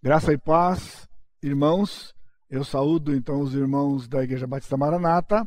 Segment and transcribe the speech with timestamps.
[0.00, 1.08] Graça e paz,
[1.42, 2.14] irmãos.
[2.48, 5.44] Eu saúdo então os irmãos da Igreja Batista Maranata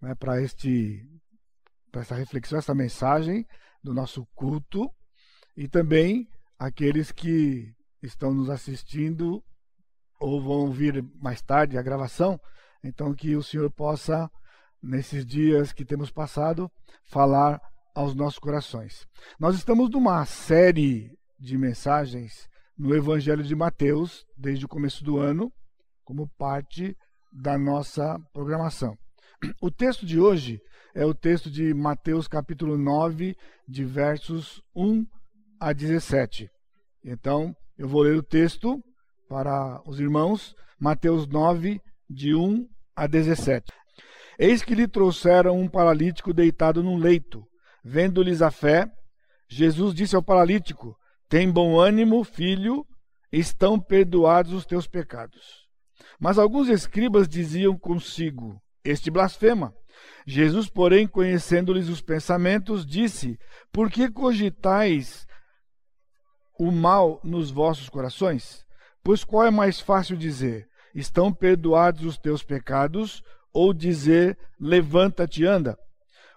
[0.00, 1.04] né, para este
[1.90, 3.44] para essa reflexão, essa mensagem
[3.82, 4.88] do nosso culto
[5.56, 9.42] e também aqueles que estão nos assistindo
[10.20, 12.40] ou vão vir mais tarde a gravação.
[12.84, 14.30] Então que o Senhor possa
[14.80, 16.70] nesses dias que temos passado
[17.02, 17.60] falar
[17.96, 19.08] aos nossos corações.
[19.40, 22.48] Nós estamos numa série de mensagens
[22.82, 25.52] no Evangelho de Mateus desde o começo do ano,
[26.04, 26.96] como parte
[27.32, 28.98] da nossa programação.
[29.62, 30.60] O texto de hoje
[30.92, 33.36] é o texto de Mateus capítulo 9,
[33.68, 35.06] de versos 1
[35.60, 36.50] a 17.
[37.04, 38.82] Então, eu vou ler o texto
[39.28, 43.72] para os irmãos, Mateus 9, de 1 a 17.
[44.36, 47.46] Eis que lhe trouxeram um paralítico deitado num leito.
[47.84, 48.90] Vendo-lhes a fé,
[49.48, 50.96] Jesus disse ao paralítico:
[51.32, 52.86] tem bom ânimo, filho,
[53.32, 55.66] estão perdoados os teus pecados.
[56.20, 59.72] Mas alguns escribas diziam consigo: Este blasfema.
[60.26, 63.38] Jesus, porém, conhecendo-lhes os pensamentos, disse:
[63.72, 65.24] Por que cogitais
[66.60, 68.62] o mal nos vossos corações?
[69.02, 73.22] Pois qual é mais fácil dizer: Estão perdoados os teus pecados,
[73.54, 75.78] ou dizer: Levanta-te e anda?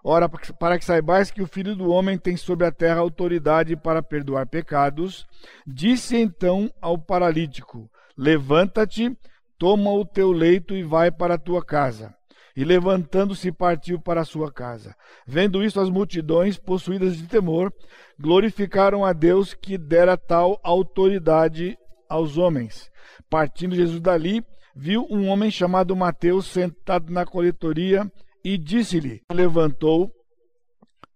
[0.08, 4.04] Ora, para que saibais que o Filho do Homem tem sobre a terra autoridade para
[4.04, 5.26] perdoar pecados,
[5.66, 9.18] disse então ao paralítico: Levanta-te,
[9.58, 12.14] toma o teu leito e vai para a tua casa.
[12.56, 14.96] E levantando-se, partiu para a sua casa.
[15.26, 17.74] Vendo isto, as multidões, possuídas de temor,
[18.20, 21.76] glorificaram a Deus que dera tal autoridade
[22.08, 22.92] aos homens.
[23.28, 28.08] Partindo Jesus dali, viu um homem chamado Mateus sentado na coletoria
[28.46, 30.12] e disse-lhe: Levantou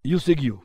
[0.03, 0.59] e o seguiu.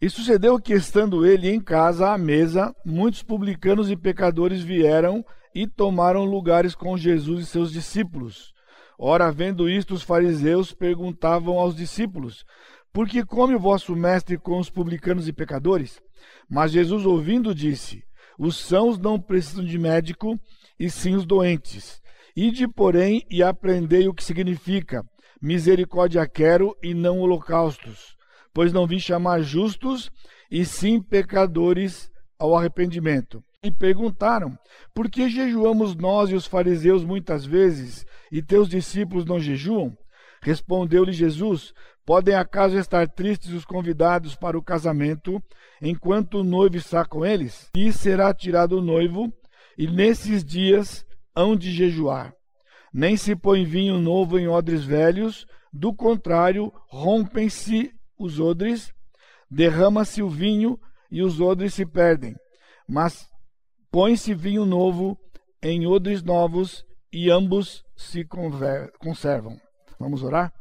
[0.00, 5.66] E sucedeu que, estando ele em casa à mesa, muitos publicanos e pecadores vieram e
[5.66, 8.52] tomaram lugares com Jesus e seus discípulos.
[8.96, 12.44] Ora, vendo isto, os fariseus perguntavam aos discípulos:
[12.92, 16.00] Por que come o vosso mestre com os publicanos e pecadores?
[16.48, 18.04] Mas Jesus, ouvindo, disse:
[18.38, 20.38] Os sãos não precisam de médico,
[20.78, 22.00] e sim os doentes.
[22.36, 25.02] Ide, porém, e aprendei o que significa
[25.40, 28.16] Misericórdia quero e não holocaustos,
[28.52, 30.10] pois não vim chamar justos,
[30.50, 33.42] e sim pecadores ao arrependimento.
[33.62, 34.58] E perguntaram:
[34.92, 39.96] Por que jejuamos nós e os fariseus muitas vezes, e teus discípulos não jejuam?
[40.42, 41.72] Respondeu-lhe Jesus:
[42.04, 45.40] Podem acaso estar tristes os convidados para o casamento,
[45.80, 47.70] enquanto o noivo está com eles?
[47.76, 49.32] E será tirado o noivo,
[49.76, 51.06] e nesses dias
[51.36, 52.37] hão de jejuar
[52.92, 58.92] nem se põe vinho novo em odres velhos, do contrário, rompem-se os odres,
[59.50, 62.34] derrama-se o vinho e os odres se perdem.
[62.88, 63.28] Mas
[63.90, 65.18] põe-se vinho novo
[65.62, 68.24] em odres novos e ambos se
[68.98, 69.60] conservam.
[69.98, 70.52] Vamos orar?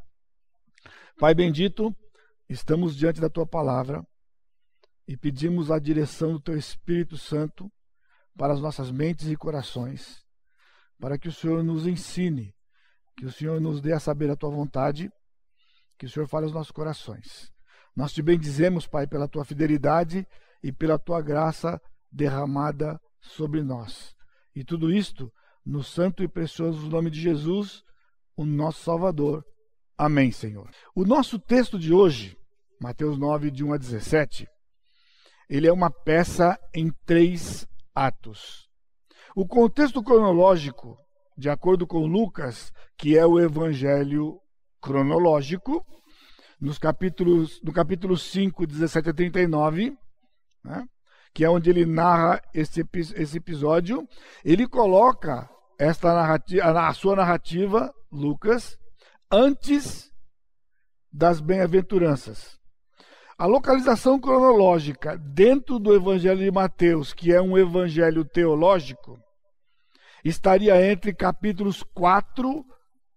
[1.20, 1.96] Pai bendito,
[2.50, 4.06] estamos diante da tua palavra
[5.08, 7.72] e pedimos a direção do teu Espírito Santo
[8.38, 10.27] para as nossas mentes e corações
[11.00, 12.54] para que o Senhor nos ensine,
[13.16, 15.10] que o Senhor nos dê a saber a tua vontade,
[15.98, 17.52] que o Senhor fale aos nossos corações.
[17.96, 20.26] Nós te bendizemos, Pai, pela tua fidelidade
[20.64, 21.82] e pela tua graça
[22.12, 24.14] derramada sobre nós.
[24.56, 25.32] E tudo isto
[25.66, 27.84] no santo e precioso nome de Jesus,
[28.36, 29.44] o nosso Salvador.
[29.98, 30.70] Amém, Senhor.
[30.96, 32.38] O nosso texto de hoje,
[32.80, 34.48] Mateus 9, de 1 a 17,
[35.50, 38.67] ele é uma peça em três atos.
[39.40, 40.98] O contexto cronológico,
[41.38, 44.42] de acordo com Lucas, que é o evangelho
[44.82, 45.86] cronológico,
[46.60, 49.96] nos capítulos, no capítulo 5, 17 a 39,
[50.64, 50.88] né,
[51.36, 52.84] que é onde ele narra esse,
[53.16, 54.10] esse episódio,
[54.44, 58.76] ele coloca esta narrativa, a sua narrativa, Lucas,
[59.32, 60.12] antes
[61.14, 62.58] das bem-aventuranças.
[63.38, 69.27] A localização cronológica dentro do Evangelho de Mateus, que é um evangelho teológico,
[70.28, 72.66] estaria entre capítulos 4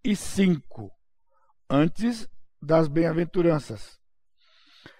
[0.05, 0.91] e 5,
[1.69, 2.29] antes
[2.61, 3.99] das bem-aventuranças.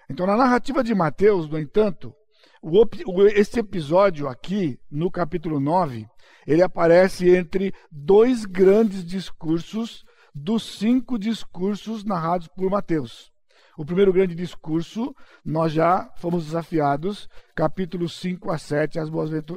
[0.09, 2.13] Então, na narrativa de Mateus, no entanto,
[2.61, 2.85] o,
[3.27, 6.07] esse episódio aqui, no capítulo 9,
[6.45, 10.03] ele aparece entre dois grandes discursos
[10.33, 13.31] dos cinco discursos narrados por Mateus.
[13.77, 19.09] O primeiro grande discurso, nós já fomos desafiados, capítulos 5 a 7, as,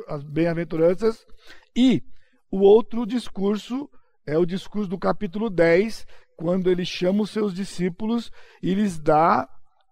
[0.09, 1.27] as bem-aventuranças,
[1.77, 2.03] e
[2.55, 3.91] o outro discurso
[4.25, 6.07] é o discurso do capítulo 10,
[6.37, 8.31] quando ele chama os seus discípulos
[8.63, 9.49] e lhes dá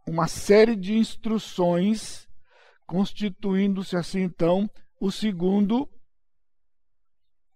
[0.07, 2.29] uma série de instruções,
[2.87, 4.71] constituindo-se assim então
[5.01, 5.91] o segundo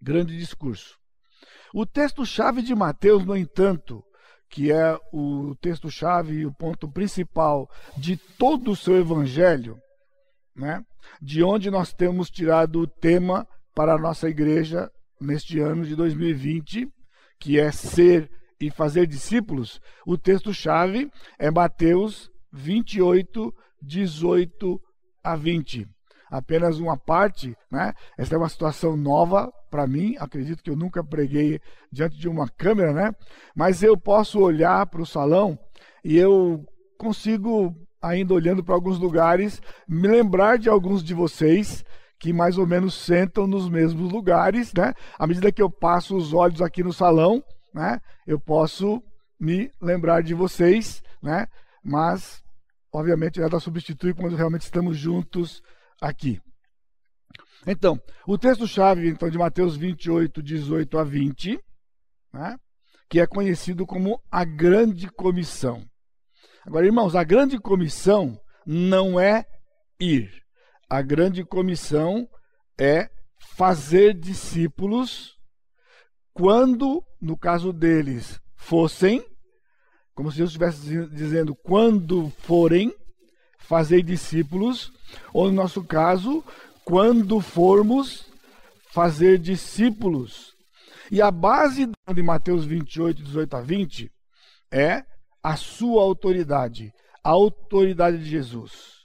[0.02, 0.98] grande discurso.
[1.72, 4.02] O texto-chave de Mateus, no entanto,
[4.50, 9.78] que é o texto-chave e o ponto principal de todo o seu evangelho,
[10.52, 10.84] né?
[11.22, 16.88] de onde nós temos tirado o tema para a nossa igreja neste ano de 2020,
[17.38, 18.30] que é ser
[18.60, 24.80] e fazer discípulos, o texto-chave é Mateus 28, 18
[25.22, 25.86] a 20.
[26.30, 27.92] Apenas uma parte, né?
[28.18, 31.60] Essa é uma situação nova para mim, acredito que eu nunca preguei
[31.92, 33.14] diante de uma câmera, né?
[33.54, 35.58] Mas eu posso olhar para o salão
[36.04, 36.64] e eu
[36.98, 41.84] consigo, ainda olhando para alguns lugares, me lembrar de alguns de vocês
[42.18, 44.94] que mais ou menos sentam nos mesmos lugares, né?
[45.18, 47.42] À medida que eu passo os olhos aqui no salão,
[47.74, 48.00] né?
[48.26, 49.02] Eu posso
[49.38, 51.46] me lembrar de vocês, né?
[51.82, 52.42] Mas,
[52.92, 55.62] obviamente, nada substitui quando realmente estamos juntos
[56.00, 56.40] aqui.
[57.66, 61.60] Então, o texto-chave então, de Mateus 28, 18 a 20,
[62.32, 62.56] né?
[63.08, 65.84] que é conhecido como a Grande Comissão.
[66.64, 69.44] Agora, irmãos, a Grande Comissão não é
[70.00, 70.45] ir.
[70.88, 72.28] A Grande Comissão
[72.78, 73.10] é
[73.56, 75.36] fazer discípulos
[76.32, 79.24] quando, no caso deles, fossem,
[80.14, 82.94] como se Jesus estivesse dizendo, quando forem,
[83.58, 84.92] fazer discípulos,
[85.32, 86.44] ou no nosso caso,
[86.84, 88.26] quando formos
[88.92, 90.54] fazer discípulos.
[91.10, 94.12] E a base de Mateus 28, 18 a 20
[94.70, 95.04] é
[95.42, 96.92] a sua autoridade,
[97.24, 98.95] a autoridade de Jesus.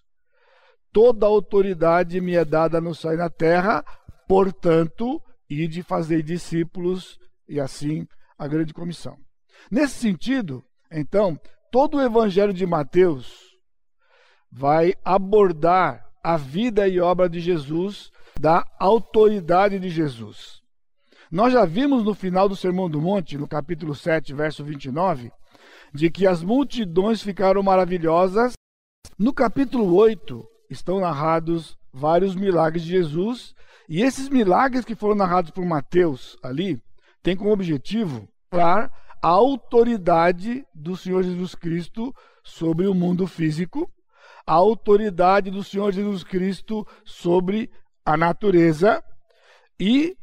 [0.92, 3.84] Toda autoridade me é dada no céu e na terra,
[4.28, 7.18] portanto, e de fazer discípulos
[7.48, 8.08] e assim
[8.38, 9.18] a grande comissão.
[9.70, 11.40] Nesse sentido, então,
[11.72, 13.52] todo o evangelho de Mateus
[14.52, 20.62] vai abordar a vida e obra de Jesus, da autoridade de Jesus.
[21.32, 25.32] Nós já vimos no final do Sermão do Monte, no capítulo 7, verso 29,
[25.94, 28.54] de que as multidões ficaram maravilhosas.
[29.18, 33.54] No capítulo 8 estão narrados vários milagres de Jesus,
[33.90, 36.82] e esses milagres que foram narrados por Mateus ali,
[37.22, 38.92] têm como objetivo mostrar
[39.22, 42.14] a autoridade do Senhor Jesus Cristo
[42.44, 43.90] sobre o mundo físico,
[44.46, 47.70] a autoridade do Senhor Jesus Cristo sobre
[48.06, 49.02] a natureza
[49.80, 50.18] e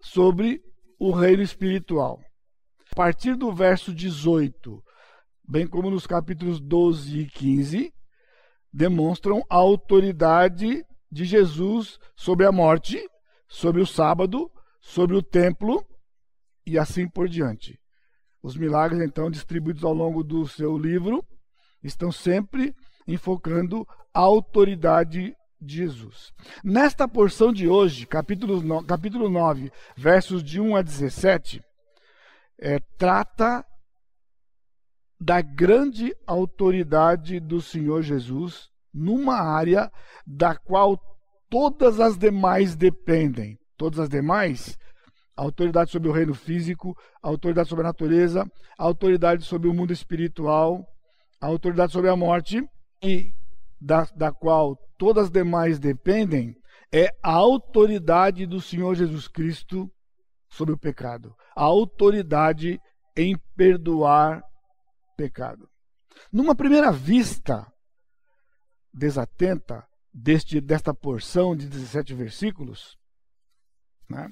[0.00, 0.62] sobre
[0.98, 2.20] o reino espiritual.
[2.92, 4.82] A partir do verso 18,
[5.46, 7.92] bem como nos capítulos 12 e 15,
[8.72, 13.02] demonstram a autoridade de Jesus sobre a morte,
[13.48, 14.50] sobre o sábado,
[14.80, 15.84] sobre o templo
[16.66, 17.78] e assim por diante.
[18.42, 21.24] Os milagres, então, distribuídos ao longo do seu livro,
[21.82, 22.74] estão sempre
[23.06, 26.32] enfocando a autoridade de Jesus.
[26.64, 31.62] Nesta porção de hoje, capítulo, no, capítulo 9, versos de 1 a 17,
[32.58, 33.64] é, trata
[35.20, 39.90] da grande autoridade do Senhor Jesus numa área
[40.26, 40.98] da qual
[41.50, 43.58] todas as demais dependem.
[43.76, 44.78] Todas as demais,
[45.36, 50.86] autoridade sobre o reino físico, autoridade sobre a natureza, autoridade sobre o mundo espiritual,
[51.40, 52.62] autoridade sobre a morte
[53.02, 53.32] e
[53.80, 56.54] da, da qual todas as demais dependem,
[56.92, 59.90] é a autoridade do Senhor Jesus Cristo
[60.50, 61.34] sobre o pecado.
[61.56, 62.78] A autoridade
[63.16, 64.42] em perdoar
[65.20, 65.68] pecado.
[66.32, 67.70] Numa primeira vista,
[68.92, 72.96] desatenta deste, desta porção de 17 versículos,
[74.08, 74.30] né?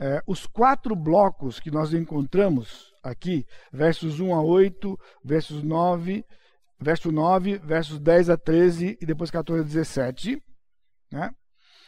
[0.00, 6.24] é, os quatro blocos que nós encontramos aqui, versos 1 a 8, versos 9,
[6.80, 10.42] verso 9, versos 10 a 13 e depois 14 a 17,
[11.12, 11.30] né?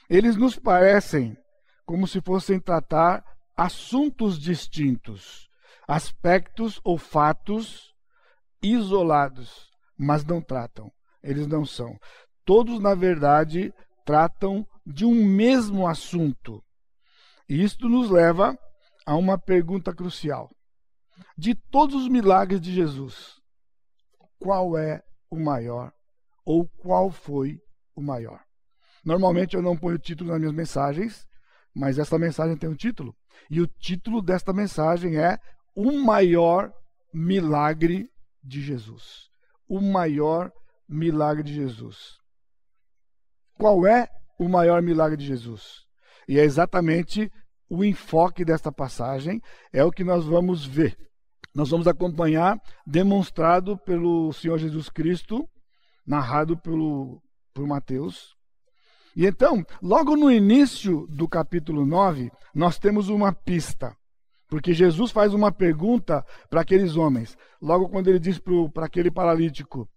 [0.08, 1.34] eles nos parecem
[1.86, 3.24] como se fossem tratar
[3.56, 5.48] assuntos distintos,
[5.88, 7.91] aspectos ou fatos
[8.62, 10.90] isolados, mas não tratam
[11.22, 11.96] eles não são.
[12.44, 13.72] Todos, na verdade,
[14.04, 16.62] tratam de um mesmo assunto.
[17.48, 18.58] E isto nos leva
[19.06, 20.50] a uma pergunta crucial.
[21.38, 23.40] De todos os milagres de Jesus,
[24.38, 25.92] qual é o maior?
[26.44, 27.60] Ou qual foi
[27.94, 28.42] o maior?
[29.04, 31.26] Normalmente eu não ponho título nas minhas mensagens,
[31.74, 33.14] mas esta mensagem tem um título.
[33.48, 35.38] E o título desta mensagem é
[35.74, 36.72] O Maior
[37.12, 38.08] Milagre
[38.42, 39.30] de Jesus.
[39.68, 40.52] O Maior
[40.88, 42.18] milagre de Jesus.
[43.58, 44.08] Qual é
[44.38, 45.84] o maior milagre de Jesus?
[46.28, 47.30] E é exatamente
[47.68, 49.40] o enfoque desta passagem,
[49.72, 50.96] é o que nós vamos ver.
[51.54, 55.48] Nós vamos acompanhar, demonstrado pelo Senhor Jesus Cristo,
[56.06, 57.22] narrado pelo,
[57.54, 58.34] por Mateus,
[59.14, 63.94] E então, logo no início do capítulo 9, nós temos uma pista.
[64.52, 67.38] Porque Jesus faz uma pergunta para aqueles homens.
[67.58, 68.38] Logo quando ele diz
[68.74, 69.88] para aquele paralítico: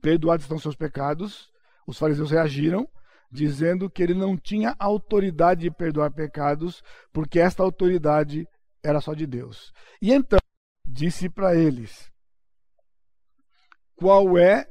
[0.00, 1.52] Perdoados estão seus pecados,
[1.86, 2.88] os fariseus reagiram,
[3.30, 6.82] dizendo que ele não tinha autoridade de perdoar pecados,
[7.12, 8.48] porque esta autoridade
[8.82, 9.70] era só de Deus.
[10.00, 10.38] E então,
[10.82, 12.10] disse para eles:
[13.94, 14.66] Qual é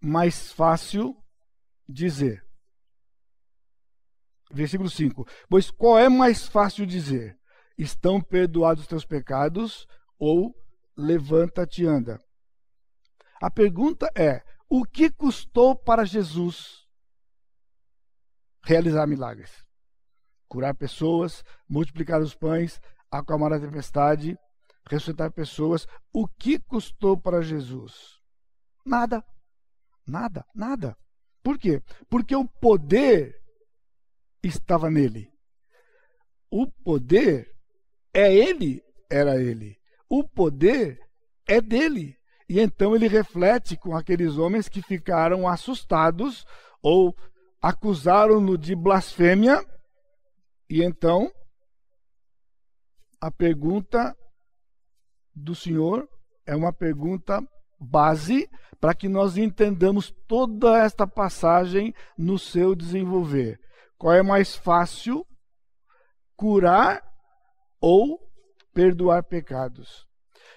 [0.00, 1.14] mais fácil
[1.86, 2.45] dizer?
[4.50, 7.38] Versículo 5: Pois qual é mais fácil dizer?
[7.76, 9.86] Estão perdoados os teus pecados
[10.18, 10.54] ou
[10.96, 12.18] levanta-te e anda?
[13.40, 16.86] A pergunta é: o que custou para Jesus
[18.62, 19.64] realizar milagres?
[20.48, 24.38] Curar pessoas, multiplicar os pães, acalmar a tempestade,
[24.88, 25.86] ressuscitar pessoas.
[26.12, 28.20] O que custou para Jesus?
[28.84, 29.24] Nada.
[30.06, 30.96] Nada, nada.
[31.42, 31.82] Por quê?
[32.08, 33.40] Porque o poder
[34.46, 35.30] estava nele.
[36.50, 37.50] O poder
[38.12, 39.76] é ele, era ele.
[40.08, 40.98] O poder
[41.46, 42.16] é dele.
[42.48, 46.46] E então ele reflete com aqueles homens que ficaram assustados
[46.80, 47.14] ou
[47.60, 49.64] acusaram-no de blasfêmia.
[50.70, 51.30] E então
[53.20, 54.16] a pergunta
[55.34, 56.08] do Senhor
[56.46, 57.42] é uma pergunta
[57.78, 58.48] base
[58.80, 63.58] para que nós entendamos toda esta passagem no seu desenvolver.
[63.98, 65.26] Qual é mais fácil,
[66.36, 67.02] curar
[67.80, 68.20] ou
[68.74, 70.06] perdoar pecados?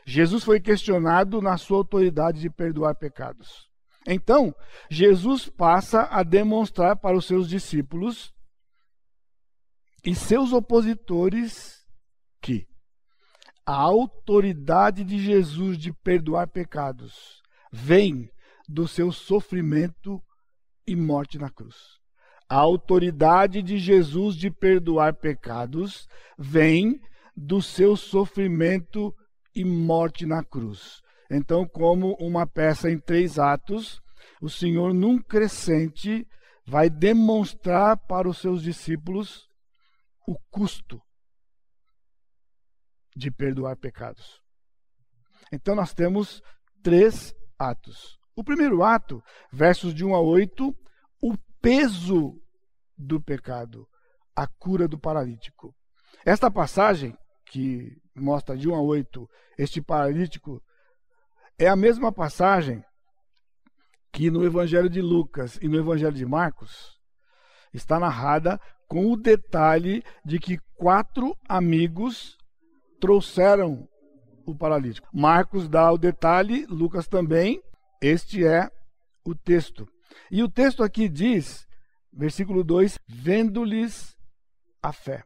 [0.06, 3.70] Jesus foi questionado na sua autoridade de perdoar pecados.
[4.08, 4.56] Então,
[4.90, 8.34] Jesus passa a demonstrar para os seus discípulos
[10.04, 11.86] e seus opositores
[12.42, 12.68] que
[13.66, 18.32] a autoridade de Jesus de perdoar pecados vem
[18.68, 20.20] do seu sofrimento
[20.88, 21.99] e morte na cruz.
[22.50, 27.00] A autoridade de Jesus de perdoar pecados vem
[27.36, 29.16] do seu sofrimento
[29.56, 31.02] e morte na cruz.
[31.30, 34.02] Então, como uma peça em três atos,
[34.42, 36.28] o Senhor, num crescente,
[36.66, 39.48] vai demonstrar para os seus discípulos
[40.28, 41.00] o custo
[43.16, 44.42] de perdoar pecados.
[45.52, 46.42] Então, nós temos
[46.82, 48.18] três atos.
[48.36, 50.76] O primeiro ato, versos de 1 a 8,
[51.22, 52.40] o peso
[52.98, 53.88] do pecado,
[54.36, 55.74] a cura do paralítico.
[56.26, 60.62] Esta passagem, que mostra de 1 a 8 este paralítico,
[61.58, 62.84] é a mesma passagem
[64.12, 66.98] que no Evangelho de Lucas e no Evangelho de Marcos
[67.74, 72.38] está narrada com o detalhe de que quatro amigos
[73.00, 73.88] trouxeram
[74.46, 75.08] o paralítico.
[75.14, 77.62] Marcos dá o detalhe, Lucas também.
[78.02, 78.70] Este é
[79.24, 79.88] o texto.
[80.32, 81.68] E o texto aqui diz,
[82.12, 84.16] versículo 2: vendo-lhes
[84.82, 85.24] a fé.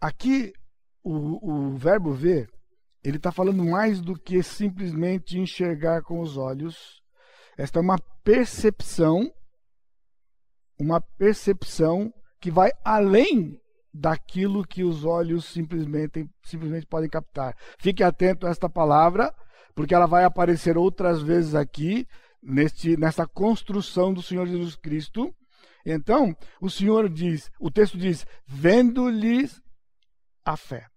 [0.00, 0.52] Aqui,
[1.02, 2.48] o, o verbo ver,
[3.02, 7.00] ele está falando mais do que simplesmente enxergar com os olhos.
[7.56, 9.32] Esta é uma percepção,
[10.78, 13.58] uma percepção que vai além
[13.92, 17.56] daquilo que os olhos simplesmente, simplesmente podem captar.
[17.78, 19.32] Fique atento a esta palavra,
[19.74, 22.06] porque ela vai aparecer outras vezes aqui,
[22.46, 25.34] neste, nessa construção do Senhor Jesus Cristo.
[25.84, 29.60] Então, o Senhor diz, o texto diz, vendo-lhes
[30.44, 30.88] a fé.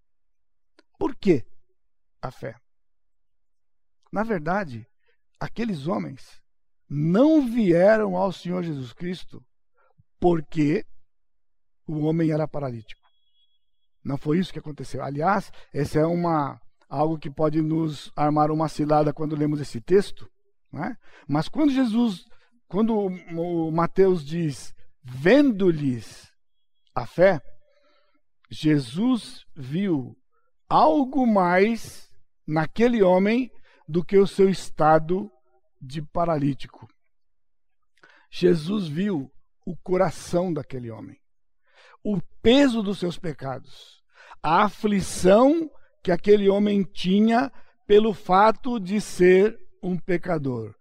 [0.97, 1.43] Por que
[2.21, 2.55] a fé?
[4.11, 4.87] Na verdade,
[5.39, 6.41] aqueles homens
[6.87, 9.43] não vieram ao Senhor Jesus Cristo
[10.19, 10.85] porque
[11.87, 13.01] o homem era paralítico.
[14.03, 15.03] Não foi isso que aconteceu.
[15.03, 20.29] Aliás, essa é uma algo que pode nos armar uma cilada quando lemos esse texto.
[20.71, 20.95] Né?
[21.27, 22.25] Mas quando Jesus,
[22.67, 24.73] quando o Mateus diz,
[25.03, 26.31] vendo-lhes
[26.93, 27.41] a fé,
[28.49, 30.17] Jesus viu
[30.67, 32.09] algo mais
[32.45, 33.51] naquele homem
[33.87, 35.31] do que o seu estado
[35.81, 36.87] de paralítico.
[38.29, 39.31] Jesus viu
[39.65, 41.19] o coração daquele homem
[42.03, 44.01] o peso dos seus pecados,
[44.41, 45.69] a aflição
[46.03, 47.51] que aquele homem tinha
[47.85, 50.73] pelo fato de ser um pecador.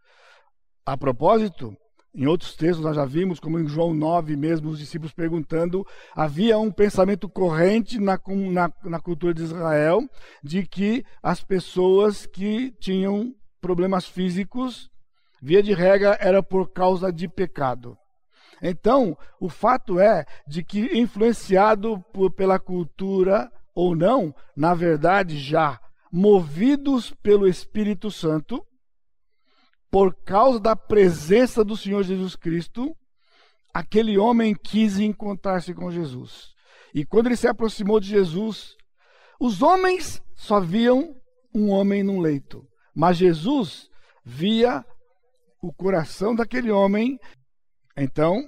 [0.85, 1.76] A propósito,
[2.14, 6.59] em outros textos nós já vimos, como em João 9 mesmo, os discípulos perguntando, havia
[6.59, 8.19] um pensamento corrente na,
[8.50, 10.00] na, na cultura de Israel
[10.43, 14.90] de que as pessoas que tinham problemas físicos,
[15.40, 17.97] via de regra, era por causa de pecado.
[18.62, 25.78] Então, o fato é de que, influenciado por, pela cultura ou não, na verdade, já
[26.11, 28.64] movidos pelo Espírito Santo,
[29.90, 32.95] por causa da presença do Senhor Jesus Cristo,
[33.73, 36.52] aquele homem quis encontrar-se com Jesus.
[36.95, 38.76] E quando ele se aproximou de Jesus,
[39.40, 41.14] os homens só viam
[41.54, 43.88] um homem num leito, mas Jesus
[44.25, 44.85] via
[45.62, 47.18] o coração daquele homem.
[47.97, 48.42] Então,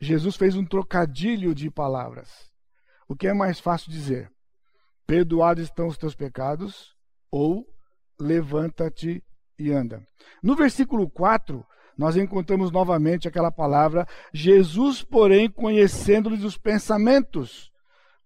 [0.00, 2.50] Jesus fez um trocadilho de palavras.
[3.08, 4.30] O que é mais fácil dizer?
[5.06, 6.94] Perdoados estão os teus pecados,
[7.30, 7.66] ou
[8.18, 9.22] levanta-te
[9.58, 10.06] e anda.
[10.42, 11.64] No versículo 4,
[11.96, 17.70] nós encontramos novamente aquela palavra, Jesus, porém, conhecendo-lhes os pensamentos,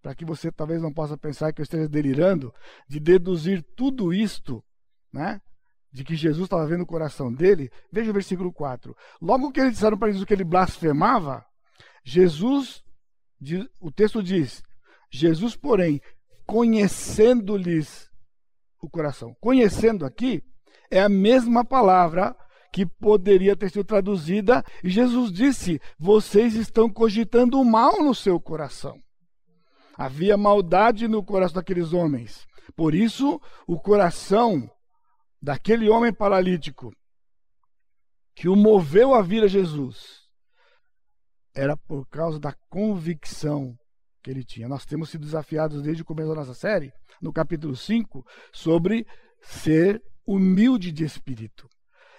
[0.00, 2.52] para que você talvez não possa pensar que eu esteja delirando,
[2.88, 4.64] de deduzir tudo isto,
[5.12, 5.40] né?
[5.92, 7.70] De que Jesus estava vendo o coração dele.
[7.90, 8.96] Veja o versículo 4.
[9.20, 11.44] Logo que eles disseram para Jesus que ele blasfemava,
[12.04, 12.82] Jesus,
[13.80, 14.62] o texto diz:
[15.10, 16.00] Jesus, porém,
[16.46, 18.08] conhecendo-lhes
[18.80, 19.34] o coração.
[19.40, 20.42] Conhecendo aqui
[20.90, 22.36] é a mesma palavra
[22.72, 28.40] que poderia ter sido traduzida, e Jesus disse: Vocês estão cogitando o mal no seu
[28.40, 28.98] coração.
[29.96, 32.46] Havia maldade no coração daqueles homens.
[32.76, 34.70] Por isso, o coração
[35.40, 36.92] daquele homem paralítico
[38.34, 40.28] que o moveu a vir a Jesus
[41.54, 43.76] era por causa da convicção
[44.22, 44.68] que ele tinha.
[44.68, 49.04] Nós temos sido desafiados desde o começo da nossa série, no capítulo 5, sobre
[49.42, 51.66] ser humilde de espírito.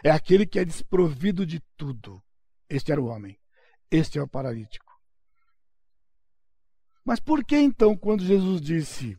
[0.04, 2.20] É aquele que é desprovido de tudo.
[2.68, 3.40] Este era o homem.
[3.92, 4.92] Este é o paralítico.
[7.06, 9.16] Mas por que então, quando Jesus disse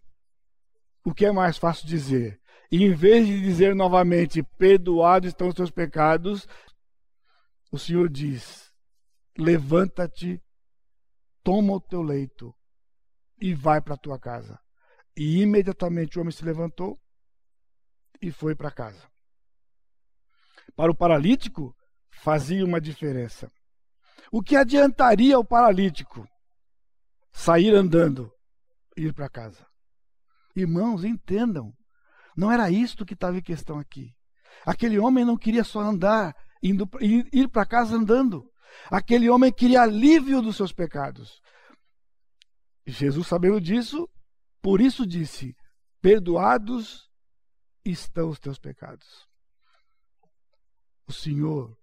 [1.05, 5.55] o que é mais fácil dizer, e em vez de dizer novamente, perdoados estão os
[5.55, 6.49] teus pecados,
[7.71, 8.73] o Senhor diz:
[9.39, 10.43] levanta-te,
[11.45, 12.53] toma o teu leito
[13.41, 14.59] e vai para a tua casa.
[15.17, 17.01] E imediatamente o homem se levantou
[18.21, 19.09] e foi para casa.
[20.77, 21.75] Para o paralítico,
[22.11, 23.51] fazia uma diferença.
[24.31, 26.27] O que adiantaria ao paralítico
[27.33, 28.33] sair andando
[28.97, 29.67] e ir para casa?
[30.55, 31.73] Irmãos, entendam.
[32.37, 34.15] Não era isto que estava em questão aqui.
[34.65, 38.49] Aquele homem não queria só andar, indo, ir para casa andando.
[38.91, 41.41] Aquele homem queria alívio dos seus pecados.
[42.87, 44.09] Jesus, sabendo disso,
[44.63, 45.55] por isso disse:
[46.01, 47.10] Perdoados
[47.85, 49.29] estão os teus pecados.
[51.07, 51.77] O Senhor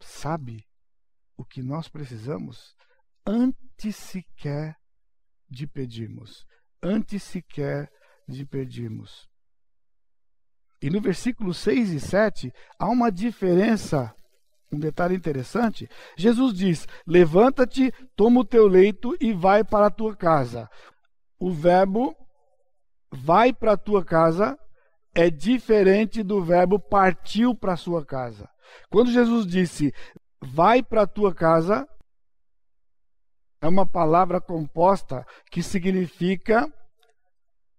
[0.00, 0.66] sabe
[1.36, 2.74] o que nós precisamos
[3.26, 4.76] antes sequer
[5.48, 6.44] de pedirmos.
[6.82, 7.90] Antes sequer
[8.28, 9.28] de pedirmos.
[10.80, 14.14] E no versículo 6 e 7 há uma diferença,
[14.70, 15.88] um detalhe interessante.
[16.16, 20.68] Jesus diz: Levanta-te, toma o teu leito e vai para a tua casa.
[21.38, 22.14] O verbo
[23.10, 24.58] vai para a tua casa
[25.16, 28.46] é diferente do verbo partiu para sua casa.
[28.90, 29.90] Quando Jesus disse
[30.42, 31.88] vai para tua casa,
[33.62, 36.70] é uma palavra composta que significa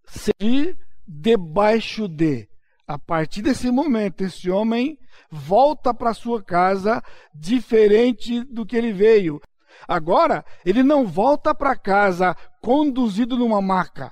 [0.08, 0.76] ser
[1.08, 2.50] debaixo de.
[2.88, 4.97] A partir desse momento, esse homem
[5.30, 7.04] volta para sua casa
[7.36, 9.39] diferente do que ele veio.
[9.88, 14.12] Agora, ele não volta para casa conduzido numa maca,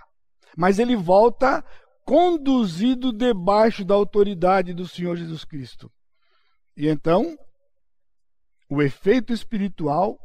[0.55, 1.65] mas ele volta
[2.05, 5.91] conduzido debaixo da autoridade do Senhor Jesus Cristo.
[6.77, 7.35] E então,
[8.69, 10.17] o efeito espiritual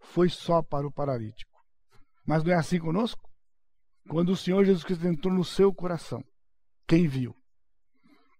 [0.00, 1.52] foi só para o paralítico.
[2.26, 3.28] Mas não é assim conosco?
[4.08, 6.24] Quando o Senhor Jesus Cristo entrou no seu coração,
[6.88, 7.36] quem viu?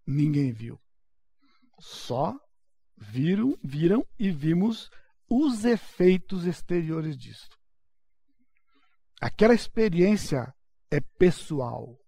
[0.06, 0.80] Ninguém viu.
[1.78, 2.34] Só
[2.96, 4.90] viram, viram e vimos
[5.28, 7.48] os efeitos exteriores disso.
[9.20, 10.52] Aquela experiência
[10.90, 12.00] é pessoal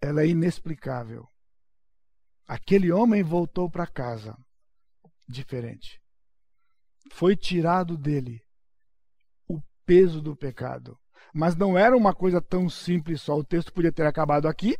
[0.00, 1.26] ela é inexplicável.
[2.46, 4.36] Aquele homem voltou para casa
[5.28, 6.00] diferente.
[7.12, 8.40] Foi tirado dele
[9.48, 10.96] o peso do pecado.
[11.34, 13.36] Mas não era uma coisa tão simples só.
[13.36, 14.76] O texto podia ter acabado aqui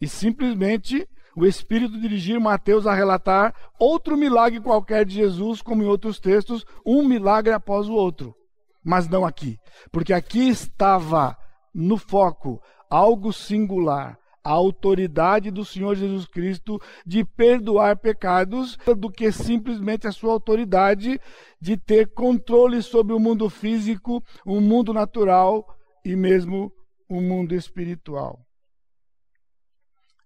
[0.00, 5.86] e simplesmente o Espírito dirigir Mateus a relatar outro milagre qualquer de Jesus, como em
[5.86, 8.34] outros textos, um milagre após o outro.
[8.82, 9.58] Mas não aqui.
[9.92, 11.36] Porque aqui estava
[11.74, 19.32] no foco algo singular, a autoridade do Senhor Jesus Cristo de perdoar pecados, do que
[19.32, 21.20] simplesmente a sua autoridade
[21.60, 25.66] de ter controle sobre o mundo físico, o mundo natural
[26.04, 26.72] e mesmo
[27.08, 28.40] o mundo espiritual.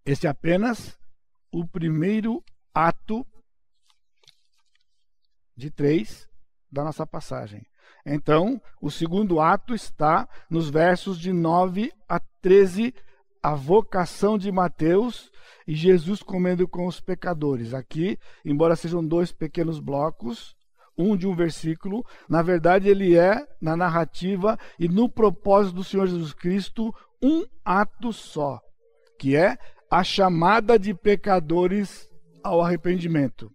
[0.04, 0.98] Este é apenas
[1.50, 2.42] o primeiro
[2.74, 3.26] ato
[5.56, 6.28] de três
[6.70, 7.64] da nossa passagem.
[8.04, 12.94] Então, o segundo ato está nos versos de 9 a 13
[13.42, 15.30] a vocação de Mateus
[15.66, 17.72] e Jesus comendo com os pecadores.
[17.72, 20.54] Aqui, embora sejam dois pequenos blocos,
[20.96, 26.06] um de um versículo, na verdade ele é, na narrativa e no propósito do Senhor
[26.06, 28.60] Jesus Cristo, um ato só,
[29.18, 29.56] que é
[29.90, 32.08] a chamada de pecadores
[32.44, 33.50] ao arrependimento.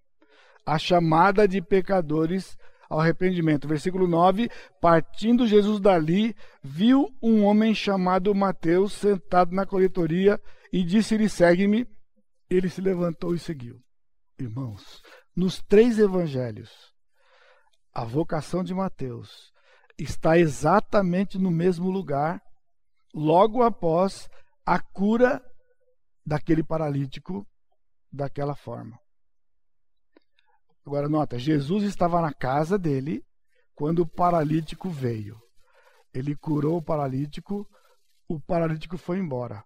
[0.65, 2.58] A chamada de pecadores
[2.89, 3.67] ao arrependimento.
[3.67, 4.50] Versículo 9:
[4.82, 10.39] Partindo Jesus dali, viu um homem chamado Mateus sentado na coletoria
[10.71, 11.88] e disse-lhe: Segue-me.
[12.50, 13.82] Ele se levantou e seguiu.
[14.38, 15.02] Irmãos,
[15.36, 16.71] nos três evangelhos,
[17.93, 19.52] a vocação de Mateus
[19.98, 22.41] está exatamente no mesmo lugar,
[23.13, 24.30] logo após
[24.65, 25.41] a cura
[26.26, 27.48] daquele paralítico
[28.12, 29.00] daquela forma.
[30.86, 33.26] Agora nota, Jesus estava na casa dele
[33.74, 35.41] quando o paralítico veio.
[36.13, 37.67] Ele curou o paralítico,
[38.28, 39.63] o paralítico foi embora.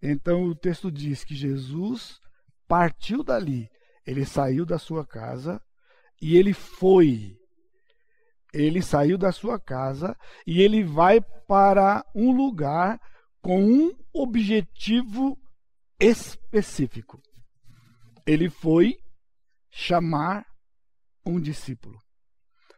[0.00, 2.20] Então o texto diz que Jesus
[2.68, 3.68] partiu dali,
[4.06, 5.60] ele saiu da sua casa
[6.22, 7.36] e ele foi.
[8.52, 13.00] Ele saiu da sua casa e ele vai para um lugar
[13.42, 15.36] com um objetivo
[15.98, 17.20] específico.
[18.26, 18.96] Ele foi
[19.70, 20.49] chamar
[21.24, 21.98] um discípulo.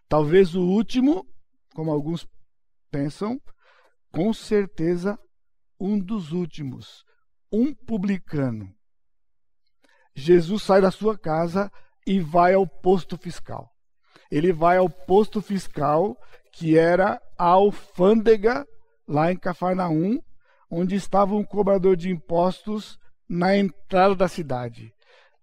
[0.09, 1.27] Talvez o último,
[1.75, 2.27] como alguns
[2.91, 3.41] pensam,
[4.13, 5.19] com certeza
[5.81, 7.05] um dos últimos,
[7.51, 8.73] um publicano.
[10.15, 11.71] Jesus sai da sua casa
[12.07, 13.71] e vai ao posto fiscal.
[14.31, 16.17] Ele vai ao posto fiscal,
[16.53, 18.67] que era a alfândega
[19.09, 20.21] lá em Cafarnaum,
[20.71, 24.93] onde estava um cobrador de impostos na entrada da cidade.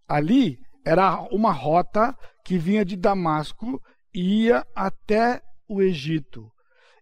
[0.07, 2.17] Ali era uma rota
[2.49, 3.79] que vinha de Damasco
[4.11, 6.51] ia até o Egito.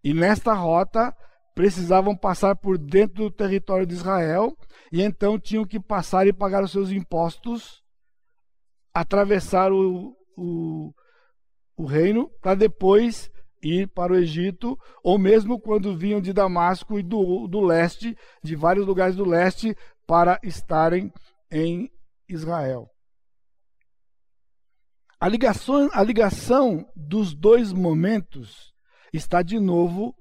[0.03, 1.15] E nesta rota
[1.55, 4.57] precisavam passar por dentro do território de Israel
[4.91, 7.81] e então tinham que passar e pagar os seus impostos,
[8.93, 10.91] atravessar o, o,
[11.77, 13.31] o reino para depois
[13.63, 18.53] ir para o Egito, ou mesmo quando vinham de Damasco e do, do leste, de
[18.53, 19.73] vários lugares do leste,
[20.05, 21.09] para estarem
[21.49, 21.89] em
[22.27, 22.91] Israel.
[25.19, 28.71] A ligação, a ligação dos dois momentos
[29.11, 30.15] está de novo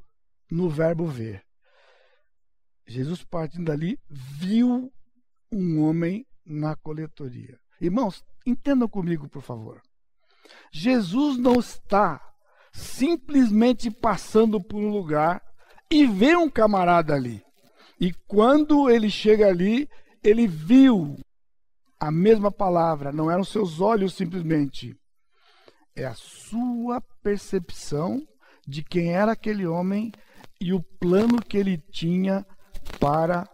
[0.51, 1.43] no verbo ver.
[2.87, 4.91] Jesus partindo dali viu
[5.53, 7.59] um homem na coletoria.
[7.81, 9.83] Irmãos, entendam comigo, por favor.
[10.73, 12.21] Jesus não está
[12.73, 15.43] simplesmente passando por um lugar
[15.91, 17.43] e vê um camarada ali.
[18.01, 19.89] E quando ele chega ali,
[20.23, 21.17] ele viu
[21.99, 24.95] a mesma palavra, não eram seus olhos simplesmente.
[25.95, 28.23] É a sua percepção
[28.67, 30.13] de quem era aquele homem
[30.61, 32.45] e o plano que ele tinha
[33.01, 33.49] para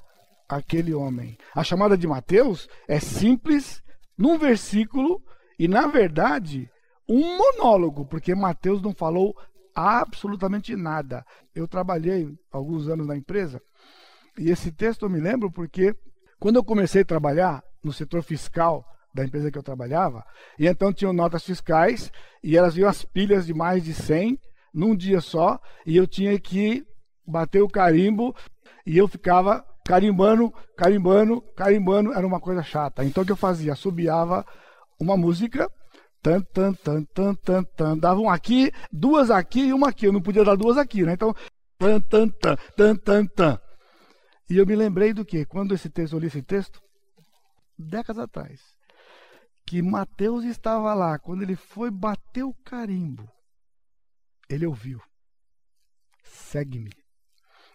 [0.48, 1.36] aquele homem.
[1.54, 3.82] A chamada de Mateus é simples,
[4.18, 5.22] num versículo,
[5.58, 6.68] e na verdade,
[7.08, 9.34] um monólogo, porque Mateus não falou
[9.74, 11.24] absolutamente nada.
[11.54, 13.60] Eu trabalhei alguns anos na empresa,
[14.38, 15.94] e esse texto eu me lembro porque
[16.38, 20.24] quando eu comecei a trabalhar, no setor fiscal da empresa que eu trabalhava,
[20.58, 22.10] e então tinham notas fiscais,
[22.42, 24.38] e elas vinham as pilhas de mais de 100
[24.72, 26.82] num dia só, e eu tinha que
[27.26, 28.34] bater o carimbo,
[28.86, 33.04] e eu ficava carimbando, carimbando, carimbando, era uma coisa chata.
[33.04, 33.74] Então o que eu fazia?
[33.74, 34.46] Subiava
[34.98, 35.70] uma música,
[36.22, 40.12] tan, tan, tan, tan, tan, tan, dava um aqui, duas aqui e uma aqui, eu
[40.12, 41.14] não podia dar duas aqui, né?
[41.14, 41.34] Então,
[41.78, 43.60] tan, tan, tan, tan, tan, tan.
[44.48, 45.44] E eu me lembrei do que?
[45.44, 46.80] Quando esse texto, eu li esse texto,
[47.82, 48.76] décadas atrás,
[49.66, 53.30] que Mateus estava lá, quando ele foi bater o carimbo,
[54.48, 55.00] ele ouviu:
[56.22, 56.92] segue-me.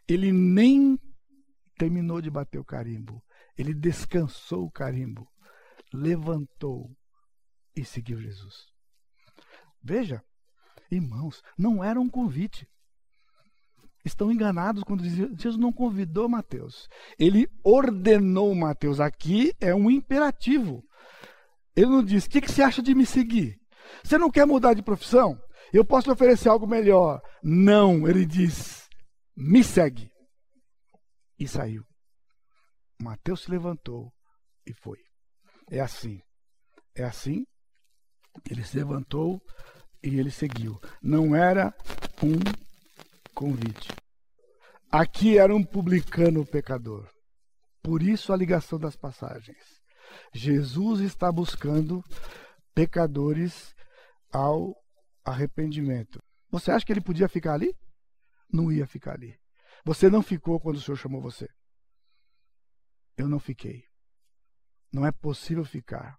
[0.07, 0.97] Ele nem
[1.77, 3.23] terminou de bater o carimbo,
[3.57, 5.27] ele descansou o carimbo,
[5.93, 6.95] levantou
[7.75, 8.67] e seguiu Jesus.
[9.83, 10.23] Veja,
[10.89, 12.67] irmãos, não era um convite
[14.11, 16.87] estão enganados quando dizem Jesus não convidou Mateus.
[17.19, 18.99] Ele ordenou Mateus.
[18.99, 20.83] Aqui é um imperativo.
[21.75, 23.57] Ele não diz: O que, que você acha de me seguir?
[24.03, 25.39] Você não quer mudar de profissão?
[25.71, 27.21] Eu posso oferecer algo melhor.
[27.43, 28.87] Não, ele diz:
[29.35, 30.09] Me segue.
[31.39, 31.83] E saiu.
[32.99, 34.11] Mateus se levantou
[34.65, 34.97] e foi.
[35.69, 36.19] É assim.
[36.95, 37.45] É assim.
[38.49, 39.39] Ele se levantou
[40.03, 40.79] e ele seguiu.
[41.01, 41.75] Não era
[42.23, 42.66] um
[43.37, 43.93] convite.
[44.91, 47.07] Aqui era um publicano pecador.
[47.83, 49.79] Por isso a ligação das passagens.
[50.33, 52.03] Jesus está buscando
[52.73, 53.75] pecadores
[54.33, 54.75] ao
[55.23, 56.19] arrependimento.
[56.49, 57.71] Você acha que ele podia ficar ali?
[58.51, 59.39] Não ia ficar ali.
[59.85, 61.47] Você não ficou quando o Senhor chamou você.
[63.15, 63.83] Eu não fiquei.
[64.91, 66.17] Não é possível ficar.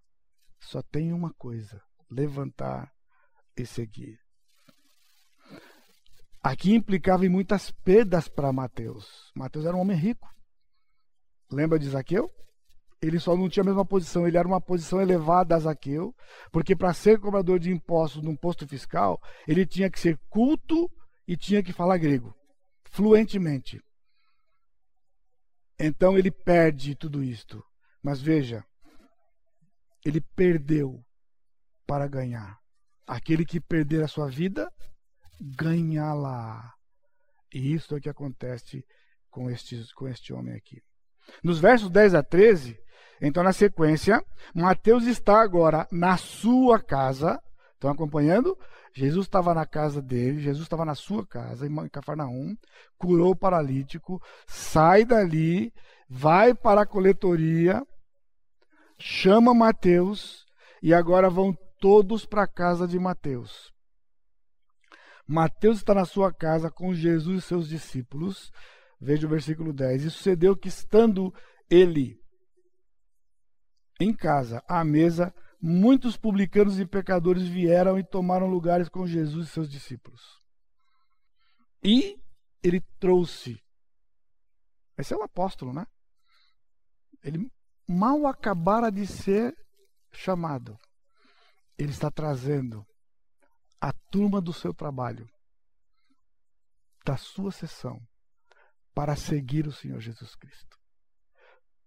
[0.61, 2.93] Só tem uma coisa: levantar
[3.57, 4.28] e seguir.
[6.49, 9.31] Aqui implicava em muitas perdas para Mateus.
[9.37, 10.27] Mateus era um homem rico.
[11.53, 12.31] Lembra de Zaqueu?
[13.03, 16.17] Ele só não tinha a mesma posição, ele era uma posição elevada a Zaqueu,
[16.51, 20.91] porque para ser cobrador de impostos num posto fiscal, ele tinha que ser culto
[21.27, 22.35] e tinha que falar grego,
[22.85, 23.83] fluentemente.
[25.79, 27.63] Então ele perde tudo isto.
[28.03, 28.65] Mas veja,
[30.03, 31.05] ele perdeu
[31.87, 32.59] para ganhar.
[33.07, 34.73] Aquele que perder a sua vida,
[35.41, 36.73] ganhá-la.
[37.53, 38.85] E isso é o que acontece
[39.31, 40.83] com, estes, com este homem aqui.
[41.43, 42.79] Nos versos 10 a 13,
[43.21, 44.23] então na sequência,
[44.55, 47.41] Mateus está agora na sua casa.
[47.75, 48.57] Estão acompanhando?
[48.93, 52.57] Jesus estava na casa dele, Jesus estava na sua casa, em Cafarnaum,
[52.97, 55.73] curou o paralítico, sai dali,
[56.09, 57.81] vai para a coletoria,
[58.99, 60.45] chama Mateus
[60.83, 63.73] e agora vão todos para a casa de Mateus.
[65.29, 68.51] Mateus está na sua casa com Jesus e seus discípulos.
[68.99, 70.05] Veja o versículo 10.
[70.05, 71.35] E sucedeu que, estando
[71.71, 72.19] ele
[74.01, 79.51] em casa, à mesa, muitos publicanos e pecadores vieram e tomaram lugares com Jesus e
[79.51, 80.41] seus discípulos.
[81.85, 82.19] E
[82.63, 83.63] ele trouxe.
[84.97, 85.87] Esse é o apóstolo, né?
[87.23, 87.53] Ele
[87.87, 89.55] mal acabara de ser
[90.11, 90.79] chamado.
[91.77, 92.88] Ele está trazendo
[93.81, 95.29] a turma do seu trabalho,
[97.05, 98.01] da sua sessão,
[98.95, 100.77] para seguir o Senhor Jesus Cristo.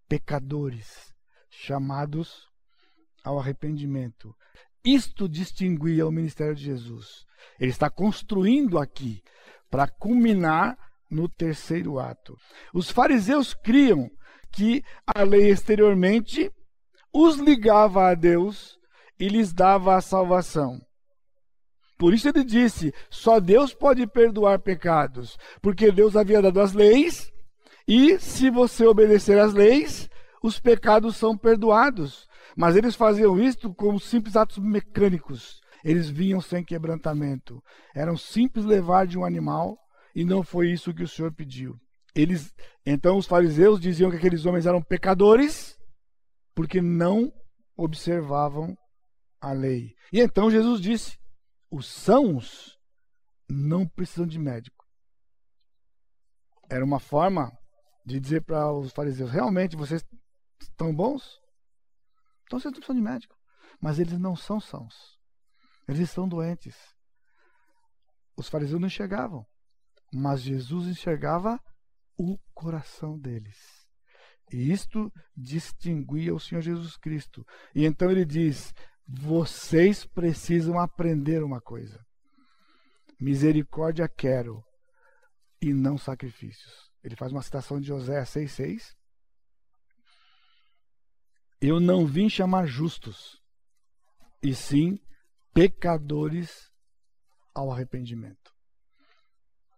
[0.08, 1.12] Pecadores
[1.50, 2.48] chamados
[3.22, 4.34] ao arrependimento.
[4.84, 7.24] Isto distinguia o ministério de Jesus.
[7.58, 9.22] Ele está construindo aqui
[9.70, 10.76] para culminar
[11.10, 12.36] no terceiro ato.
[12.72, 14.10] Os fariseus criam
[14.50, 16.50] que a lei exteriormente
[17.12, 18.78] os ligava a Deus
[19.18, 20.80] e lhes dava a salvação.
[22.02, 27.32] Por isso ele disse: só Deus pode perdoar pecados, porque Deus havia dado as leis,
[27.86, 30.10] e se você obedecer às leis,
[30.42, 32.26] os pecados são perdoados.
[32.56, 35.60] Mas eles faziam isto como simples atos mecânicos.
[35.84, 37.62] Eles vinham sem quebrantamento.
[37.94, 39.78] Era um simples levar de um animal,
[40.12, 41.76] e não foi isso que o Senhor pediu.
[42.16, 42.52] Eles,
[42.84, 45.78] então os fariseus diziam que aqueles homens eram pecadores
[46.52, 47.32] porque não
[47.76, 48.76] observavam
[49.40, 49.94] a lei.
[50.12, 51.21] E então Jesus disse:
[51.72, 52.78] os sãos
[53.48, 54.86] não precisam de médico.
[56.68, 57.50] Era uma forma
[58.04, 60.04] de dizer para os fariseus: realmente vocês
[60.60, 61.40] estão bons?
[62.44, 63.34] Então vocês não precisam de médico.
[63.80, 65.18] Mas eles não são sãos.
[65.88, 66.76] Eles estão doentes.
[68.36, 69.46] Os fariseus não enxergavam.
[70.12, 71.58] Mas Jesus enxergava
[72.18, 73.88] o coração deles.
[74.52, 77.46] E isto distinguia o Senhor Jesus Cristo.
[77.74, 78.74] E então ele diz:
[79.14, 82.02] vocês precisam aprender uma coisa.
[83.20, 84.64] Misericórdia quero
[85.60, 86.90] e não sacrifícios.
[87.04, 88.96] Ele faz uma citação de José 6,6.
[91.60, 93.40] Eu não vim chamar justos,
[94.42, 94.98] e sim
[95.52, 96.72] pecadores
[97.54, 98.50] ao arrependimento.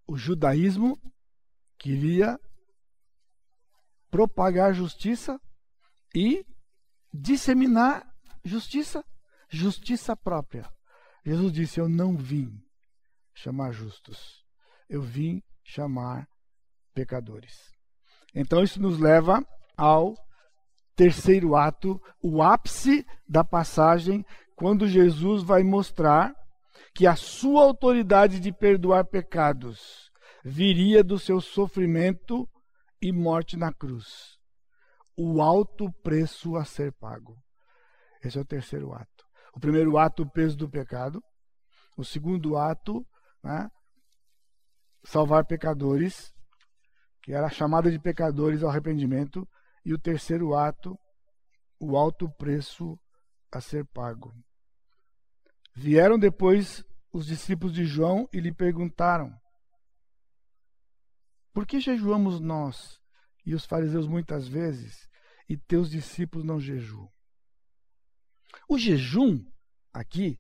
[0.07, 0.97] O judaísmo
[1.77, 2.39] queria
[4.11, 5.41] propagar justiça
[6.15, 6.47] e
[7.13, 8.09] disseminar
[8.45, 9.05] justiça
[9.55, 10.69] justiça própria.
[11.25, 12.51] Jesus disse: Eu não vim
[13.33, 14.45] chamar justos,
[14.89, 16.29] eu vim chamar
[16.93, 17.73] pecadores.
[18.35, 19.45] Então isso nos leva
[19.77, 20.15] ao
[20.95, 26.33] terceiro ato, o ápice da passagem, quando Jesus vai mostrar
[26.95, 30.11] que a sua autoridade de perdoar pecados
[30.45, 32.49] viria do seu sofrimento
[33.01, 34.39] e morte na cruz.
[35.17, 37.37] O alto preço a ser pago.
[38.23, 39.14] Esse é o terceiro ato.
[39.55, 41.23] O primeiro ato, o peso do pecado.
[41.97, 43.07] O segundo ato,
[43.43, 43.71] né,
[45.05, 46.35] salvar pecadores,
[47.23, 49.49] que era a chamada de pecadores ao arrependimento.
[49.85, 50.99] E o terceiro ato,
[51.79, 52.99] o alto preço
[53.53, 54.35] a ser pago.
[55.75, 59.33] Vieram depois os discípulos de João e lhe perguntaram:
[61.53, 62.99] Por que jejuamos nós
[63.47, 65.09] e os fariseus muitas vezes,
[65.49, 67.14] e teus discípulos não jejuam?
[68.69, 69.45] O jejum
[69.93, 70.39] aqui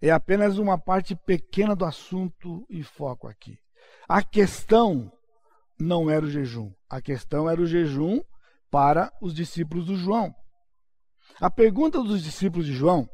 [0.00, 3.58] é apenas uma parte pequena do assunto e foco aqui.
[4.08, 5.12] A questão
[5.78, 8.20] não era o jejum, a questão era o jejum
[8.70, 10.34] para os discípulos do João.
[11.40, 13.08] A pergunta dos discípulos de João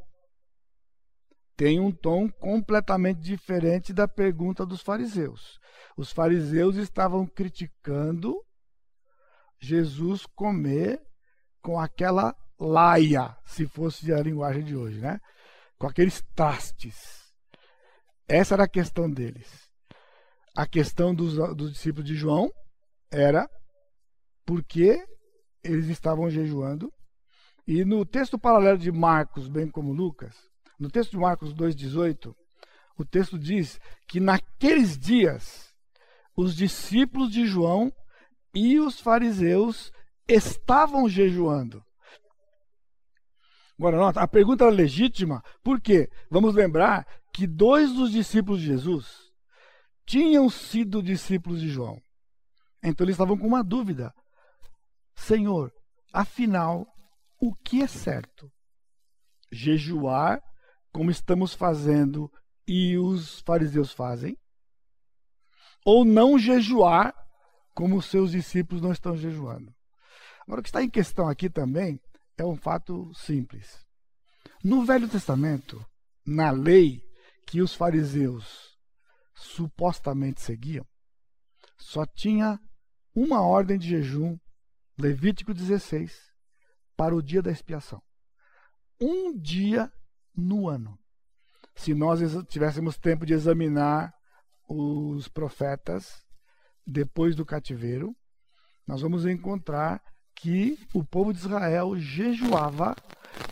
[1.57, 5.59] tem um tom completamente diferente da pergunta dos fariseus.
[5.97, 8.41] Os fariseus estavam criticando
[9.61, 11.03] Jesus comer
[11.61, 15.21] com aquela laia, se fosse a linguagem de hoje, né?
[15.79, 17.33] Com aqueles trastes.
[18.27, 19.69] Essa era a questão deles.
[20.57, 22.51] A questão dos, dos discípulos de João
[23.11, 23.49] era
[24.45, 25.03] porque
[25.63, 26.93] eles estavam jejuando.
[27.67, 30.35] E no texto paralelo de Marcos, bem como Lucas,
[30.79, 32.35] no texto de Marcos 2,18,
[32.99, 35.73] o texto diz que naqueles dias
[36.37, 37.93] os discípulos de João
[38.55, 39.93] e os fariseus
[40.27, 41.83] estavam jejuando.
[43.79, 49.33] Agora, nota, a pergunta era legítima, porque vamos lembrar que dois dos discípulos de Jesus
[50.05, 52.01] tinham sido discípulos de João.
[52.83, 54.13] Então eles estavam com uma dúvida.
[55.15, 55.73] Senhor,
[56.13, 56.87] afinal,
[57.41, 58.51] o que é certo?
[59.53, 60.43] Jejuar,
[60.93, 62.31] como estamos fazendo
[62.67, 64.37] e os fariseus fazem?
[65.85, 67.15] Ou não jejuar,
[67.75, 69.73] como os seus discípulos não estão jejuando?
[70.41, 72.01] Agora, o que está em questão aqui também
[72.39, 73.85] é um fato simples.
[74.63, 75.85] No Velho Testamento,
[76.25, 77.03] na lei
[77.47, 78.77] que os fariseus
[79.35, 80.87] supostamente seguiam,
[81.77, 82.61] só tinha
[83.15, 84.39] uma ordem de jejum,
[84.99, 86.33] Levítico 16,
[86.97, 88.03] para o dia da expiação.
[89.01, 89.93] Um dia
[90.35, 90.99] no ano.
[91.75, 94.13] Se nós tivéssemos tempo de examinar
[94.69, 96.27] os profetas
[96.85, 98.17] depois do cativeiro,
[98.87, 100.03] nós vamos encontrar
[100.41, 102.95] que o povo de Israel jejuava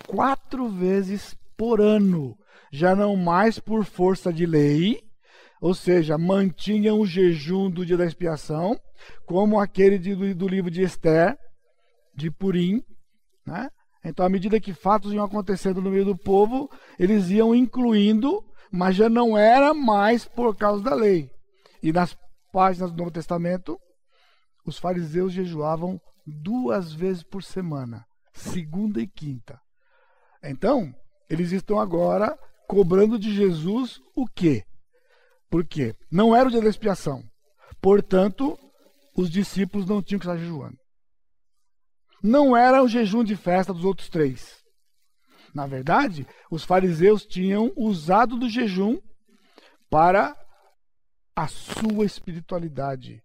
[0.06, 2.36] quatro vezes por ano,
[2.70, 5.00] já não mais por força de lei,
[5.60, 8.78] ou seja, mantinham o jejum do dia da expiação,
[9.26, 11.36] como aquele de, do livro de Esther,
[12.14, 12.82] de Purim.
[13.44, 13.68] Né?
[14.04, 18.94] Então, à medida que fatos iam acontecendo no meio do povo, eles iam incluindo, mas
[18.94, 21.30] já não era mais por causa da lei.
[21.82, 22.16] E nas
[22.52, 23.78] páginas do Novo Testamento,
[24.64, 29.60] os fariseus jejuavam duas vezes por semana, segunda e quinta.
[30.42, 30.92] Então,
[31.30, 32.36] eles estão agora
[32.66, 34.64] cobrando de Jesus o quê?
[35.48, 35.94] Por quê?
[36.10, 37.22] Não era o dia da expiação.
[37.80, 38.58] Portanto,
[39.16, 40.78] os discípulos não tinham que estar jejuando.
[42.22, 44.64] Não era o jejum de festa dos outros três.
[45.54, 48.98] Na verdade, os fariseus tinham usado do jejum
[49.88, 50.36] para
[51.34, 53.22] a sua espiritualidade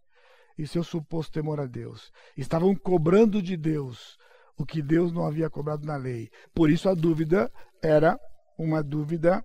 [0.62, 2.12] e seu suposto temor a Deus.
[2.38, 4.16] Estavam cobrando de Deus
[4.56, 6.30] o que Deus não havia cobrado na lei.
[6.54, 8.20] Por isso a dúvida era
[8.60, 9.44] uma dúvida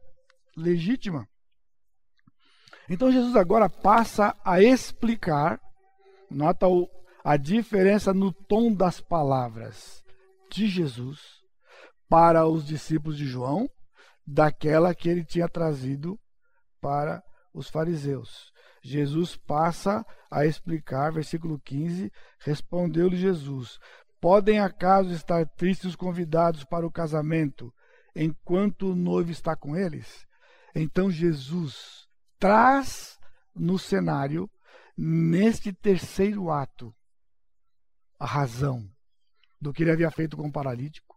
[0.54, 1.26] legítima.
[2.86, 5.58] Então Jesus agora passa a explicar,
[6.30, 6.66] nota
[7.24, 10.04] a diferença no tom das palavras
[10.52, 11.20] de Jesus
[12.10, 13.66] para os discípulos de João,
[14.26, 16.20] daquela que ele tinha trazido
[16.78, 17.22] para
[17.54, 18.52] os fariseus.
[18.86, 23.80] Jesus passa a explicar, versículo 15: Respondeu-lhe Jesus:
[24.20, 27.74] Podem acaso estar tristes os convidados para o casamento,
[28.14, 30.24] enquanto o noivo está com eles?
[30.72, 32.06] Então Jesus
[32.38, 33.18] traz
[33.54, 34.48] no cenário,
[34.96, 36.94] neste terceiro ato,
[38.20, 38.88] a razão
[39.60, 41.16] do que ele havia feito com o paralítico,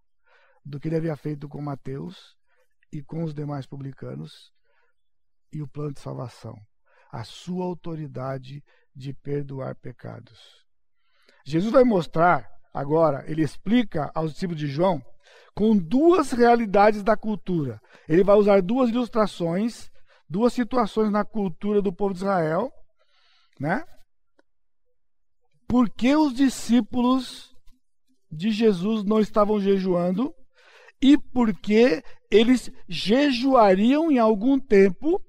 [0.66, 2.36] do que ele havia feito com Mateus
[2.92, 4.52] e com os demais publicanos,
[5.54, 6.56] e o plano de salvação
[7.12, 8.64] a sua autoridade
[8.96, 10.40] de perdoar pecados.
[11.44, 15.02] Jesus vai mostrar agora, ele explica aos discípulos de João
[15.56, 17.82] com duas realidades da cultura.
[18.08, 19.90] Ele vai usar duas ilustrações,
[20.30, 22.72] duas situações na cultura do povo de Israel,
[23.60, 23.84] né?
[25.68, 27.54] Por que os discípulos
[28.32, 30.34] de Jesus não estavam jejuando
[31.02, 35.22] e por que eles jejuariam em algum tempo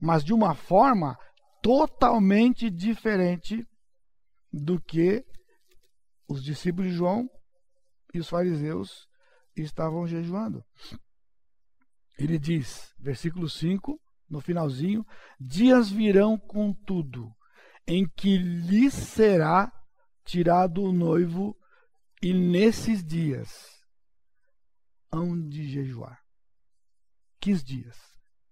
[0.00, 1.16] mas de uma forma
[1.62, 3.66] totalmente diferente
[4.52, 5.24] do que
[6.28, 7.28] os discípulos de João
[8.14, 9.06] e os fariseus
[9.54, 10.64] estavam jejuando.
[12.18, 15.04] Ele diz, versículo 5, no finalzinho:
[15.38, 17.30] Dias virão, contudo,
[17.86, 19.72] em que lhes será
[20.24, 21.56] tirado o noivo,
[22.22, 23.50] e nesses dias
[25.10, 26.20] hão de jejuar.
[27.40, 27.98] Que dias?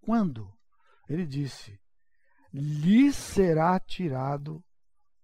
[0.01, 0.58] Quando?
[1.09, 1.81] Ele disse:
[2.53, 4.65] lhe será tirado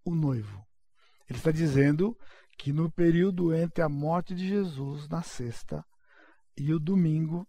[0.05, 0.67] o noivo.
[1.29, 2.19] Ele está dizendo
[2.59, 5.85] que no período entre a morte de Jesus na sexta
[6.57, 7.49] e o domingo,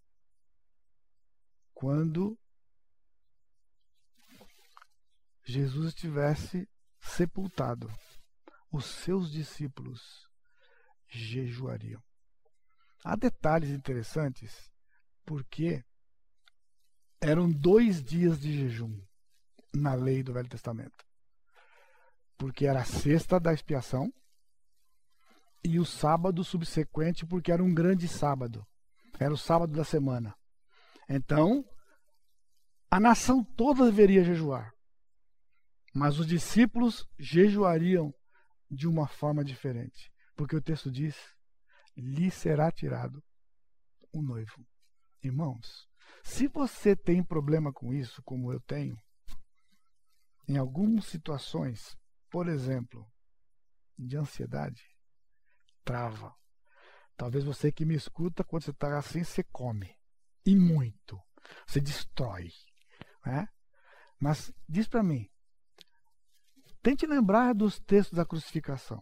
[1.73, 2.39] quando
[5.43, 6.67] Jesus estivesse
[6.99, 7.91] sepultado,
[8.71, 10.27] os seus discípulos
[11.07, 12.01] jejuariam.
[13.03, 14.71] Há detalhes interessantes,
[15.23, 15.86] porque
[17.22, 18.99] eram dois dias de jejum
[19.74, 21.05] na lei do Velho Testamento.
[22.38, 24.11] Porque era a sexta da expiação
[25.63, 28.66] e o sábado subsequente, porque era um grande sábado.
[29.20, 30.36] Era o sábado da semana.
[31.09, 31.66] Então,
[32.91, 34.74] a nação toda deveria jejuar.
[35.93, 38.13] Mas os discípulos jejuariam
[38.70, 40.11] de uma forma diferente.
[40.36, 41.16] Porque o texto diz:
[41.95, 43.24] lhe será tirado
[44.11, 44.66] o noivo.
[45.24, 45.88] Irmãos,
[46.26, 48.99] se você tem problema com isso, como eu tenho,
[50.49, 51.95] em algumas situações,
[52.32, 53.07] por exemplo,
[53.97, 54.84] de ansiedade,
[55.84, 56.36] trava.
[57.15, 59.95] Talvez você que me escuta, quando você está assim, você come.
[60.43, 61.21] E muito.
[61.67, 62.49] Você destrói.
[63.23, 63.47] Né?
[64.19, 65.30] Mas diz para mim,
[66.82, 69.01] tente lembrar dos textos da crucificação.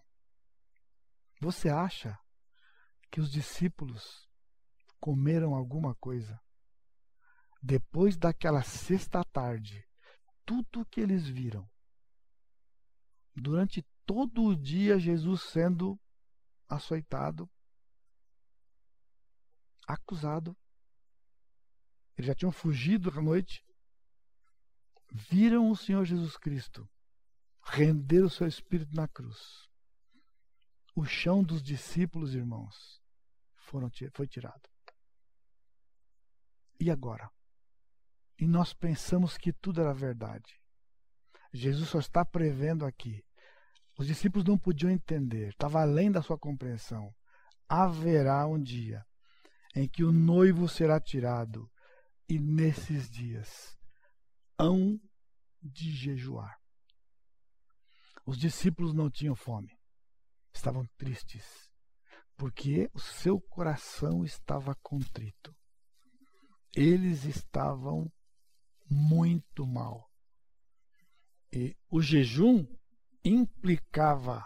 [1.39, 2.19] Você acha
[3.09, 4.29] que os discípulos
[4.99, 6.42] comeram alguma coisa?
[7.65, 9.87] Depois daquela sexta tarde,
[10.45, 11.65] tudo o que eles viram,
[13.33, 15.97] durante todo o dia, Jesus sendo
[16.67, 17.49] açoitado,
[19.87, 20.57] acusado,
[22.17, 23.65] eles já tinham fugido à noite,
[25.09, 26.85] viram o Senhor Jesus Cristo
[27.61, 29.69] render o seu espírito na cruz.
[30.93, 33.01] O chão dos discípulos, irmãos,
[33.55, 34.69] foram, foi tirado.
[36.77, 37.31] E agora?
[38.39, 40.59] E nós pensamos que tudo era verdade.
[41.53, 43.23] Jesus só está prevendo aqui.
[43.97, 47.13] Os discípulos não podiam entender, estava além da sua compreensão.
[47.69, 49.05] Haverá um dia
[49.75, 51.69] em que o noivo será tirado,
[52.27, 53.77] e nesses dias
[54.57, 54.99] hão
[55.61, 56.57] de jejuar.
[58.25, 59.77] Os discípulos não tinham fome,
[60.53, 61.69] estavam tristes,
[62.35, 65.55] porque o seu coração estava contrito.
[66.75, 68.11] Eles estavam
[68.89, 70.09] muito mal.
[71.51, 72.65] E o jejum
[73.23, 74.45] implicava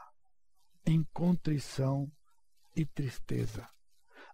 [0.85, 2.11] em contrição
[2.75, 3.67] e tristeza.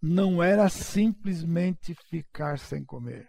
[0.01, 3.27] Não era simplesmente ficar sem comer.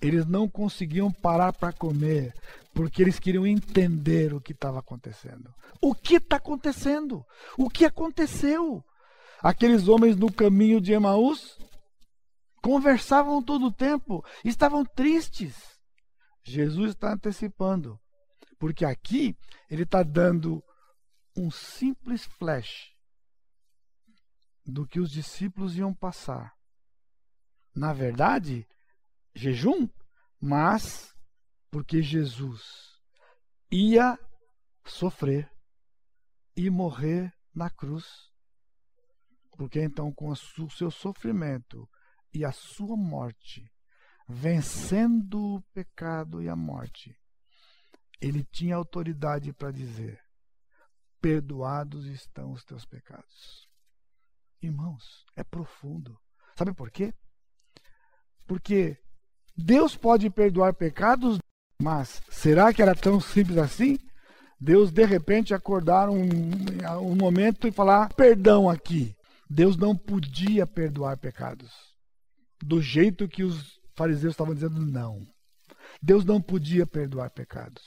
[0.00, 2.34] Eles não conseguiam parar para comer
[2.74, 5.54] porque eles queriam entender o que estava acontecendo.
[5.80, 7.24] O que está acontecendo?
[7.56, 8.84] O que aconteceu?
[9.40, 11.56] Aqueles homens no caminho de Emaús
[12.62, 15.78] conversavam todo o tempo, estavam tristes.
[16.44, 18.00] Jesus está antecipando,
[18.58, 19.36] porque aqui
[19.68, 20.62] ele está dando
[21.36, 22.92] um simples flash
[24.64, 26.54] do que os discípulos iam passar.
[27.74, 28.66] Na verdade,
[29.34, 29.88] jejum,
[30.40, 31.14] mas
[31.70, 32.62] porque Jesus
[33.70, 34.18] ia
[34.84, 35.50] sofrer
[36.56, 38.30] e morrer na cruz.
[39.56, 40.36] Porque então, com o
[40.70, 41.88] seu sofrimento
[42.32, 43.70] e a sua morte,
[44.28, 47.16] vencendo o pecado e a morte,
[48.20, 50.20] ele tinha autoridade para dizer:
[51.20, 53.68] Perdoados estão os teus pecados.
[54.60, 56.18] Irmãos, é profundo.
[56.56, 57.12] Sabe por quê?
[58.46, 58.96] Porque
[59.56, 61.38] Deus pode perdoar pecados,
[61.80, 63.98] mas será que era tão simples assim?
[64.60, 66.28] Deus de repente acordar um,
[67.00, 69.16] um momento e falar perdão aqui.
[69.50, 71.91] Deus não podia perdoar pecados.
[72.64, 75.26] Do jeito que os fariseus estavam dizendo não.
[76.00, 77.82] Deus não podia perdoar pecados.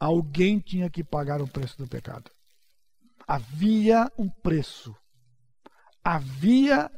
[0.00, 2.30] Alguém tinha que pagar o preço do pecado.
[3.26, 4.94] Havia um preço.
[6.02, 6.90] Havia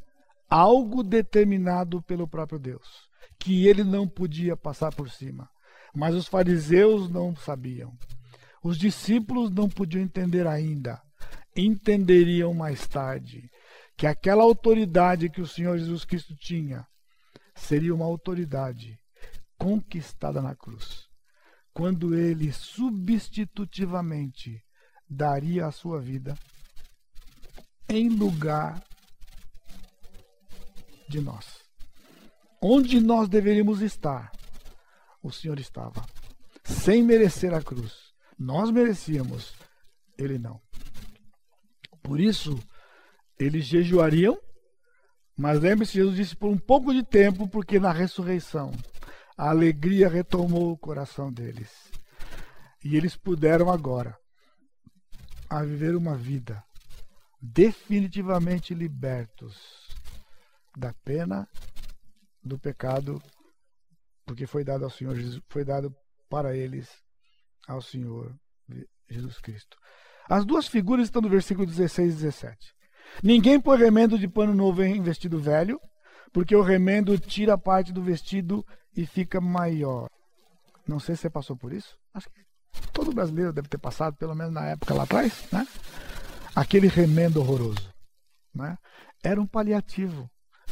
[0.48, 5.48] algo determinado pelo próprio Deus que ele não podia passar por cima.
[5.94, 7.92] Mas os fariseus não sabiam.
[8.62, 11.00] Os discípulos não podiam entender ainda.
[11.56, 13.50] Entenderiam mais tarde
[13.96, 16.86] que aquela autoridade que o Senhor Jesus Cristo tinha
[17.60, 18.98] seria uma autoridade
[19.58, 21.08] conquistada na cruz.
[21.72, 24.62] Quando ele substitutivamente
[25.08, 26.36] daria a sua vida
[27.88, 28.84] em lugar
[31.08, 31.60] de nós.
[32.62, 34.30] Onde nós deveríamos estar,
[35.22, 36.04] o Senhor estava,
[36.62, 38.12] sem merecer a cruz.
[38.38, 39.52] Nós merecíamos,
[40.16, 40.62] ele não.
[42.02, 42.56] Por isso,
[43.38, 44.38] eles jejuariam,
[45.40, 48.72] mas lembre-se, Jesus disse por um pouco de tempo, porque na ressurreição
[49.38, 51.90] a alegria retomou o coração deles.
[52.84, 54.14] E eles puderam agora
[55.48, 56.62] a viver uma vida
[57.40, 59.88] definitivamente libertos
[60.76, 61.48] da pena
[62.44, 63.18] do pecado,
[64.26, 65.90] porque foi dado ao Senhor Jesus, foi dado
[66.28, 66.90] para eles
[67.66, 68.38] ao Senhor
[69.08, 69.78] Jesus Cristo.
[70.28, 72.79] As duas figuras estão no versículo 16 e 17.
[73.22, 75.80] Ninguém põe remendo de pano novo em vestido velho,
[76.32, 78.64] porque o remendo tira parte do vestido
[78.96, 80.08] e fica maior.
[80.86, 81.96] Não sei se você passou por isso.
[82.14, 82.42] Acho que
[82.92, 85.66] todo brasileiro deve ter passado, pelo menos na época lá atrás, né?
[86.54, 87.92] aquele remendo horroroso.
[88.54, 88.76] Né?
[89.22, 90.28] Era um paliativo,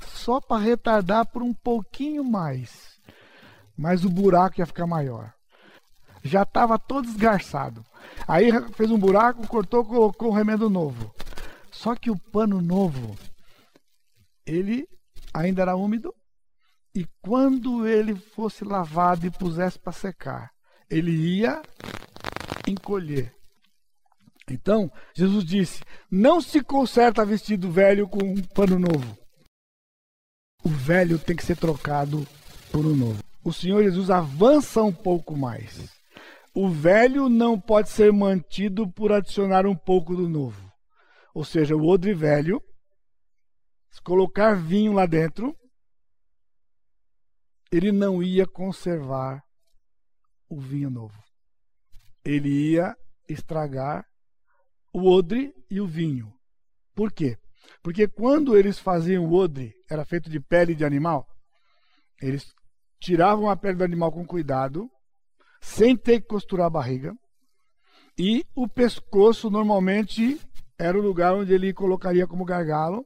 [0.07, 2.99] só para retardar por um pouquinho mais.
[3.77, 5.33] Mas o buraco ia ficar maior.
[6.23, 7.85] Já estava todo esgarçado.
[8.27, 11.15] Aí fez um buraco, cortou, colocou um remendo novo.
[11.79, 13.17] Só que o pano novo,
[14.45, 14.85] ele
[15.33, 16.13] ainda era úmido,
[16.93, 20.51] e quando ele fosse lavado e pusesse para secar,
[20.91, 21.63] ele ia
[22.67, 23.33] encolher.
[24.51, 29.17] Então, Jesus disse: Não se conserta vestido velho com um pano novo.
[30.65, 32.27] O velho tem que ser trocado
[32.73, 33.23] por um novo.
[33.45, 35.89] O Senhor Jesus avança um pouco mais.
[36.53, 40.68] O velho não pode ser mantido por adicionar um pouco do novo.
[41.39, 42.61] Ou seja, o odre velho,
[44.03, 45.57] colocar vinho lá dentro,
[47.71, 49.45] ele não ia conservar
[50.49, 51.17] o vinho novo.
[52.25, 52.93] Ele ia
[53.29, 54.05] estragar
[54.93, 56.37] o odre e o vinho.
[56.93, 57.39] Por quê?
[57.85, 61.25] Porque quando eles faziam o odre, era feito de pele de animal,
[62.21, 62.53] eles
[62.99, 64.91] tiravam a pele do animal com cuidado,
[65.61, 67.17] sem ter que costurar a barriga,
[68.19, 70.41] e o pescoço normalmente
[70.79, 73.05] era o lugar onde ele colocaria como gargalo,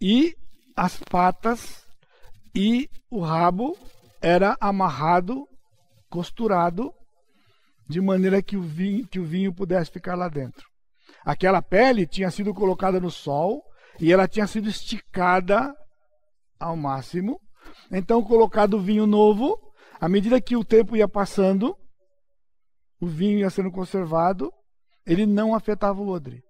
[0.00, 0.34] e
[0.76, 1.86] as patas
[2.54, 3.76] e o rabo
[4.20, 5.46] era amarrado,
[6.10, 6.92] costurado,
[7.88, 10.66] de maneira que o vinho, que o vinho pudesse ficar lá dentro.
[11.24, 13.62] Aquela pele tinha sido colocada no sol
[14.00, 15.74] e ela tinha sido esticada
[16.58, 17.40] ao máximo.
[17.90, 19.58] Então, colocado o vinho novo,
[20.00, 21.76] à medida que o tempo ia passando,
[23.00, 24.52] o vinho ia sendo conservado,
[25.06, 26.43] ele não afetava o odre.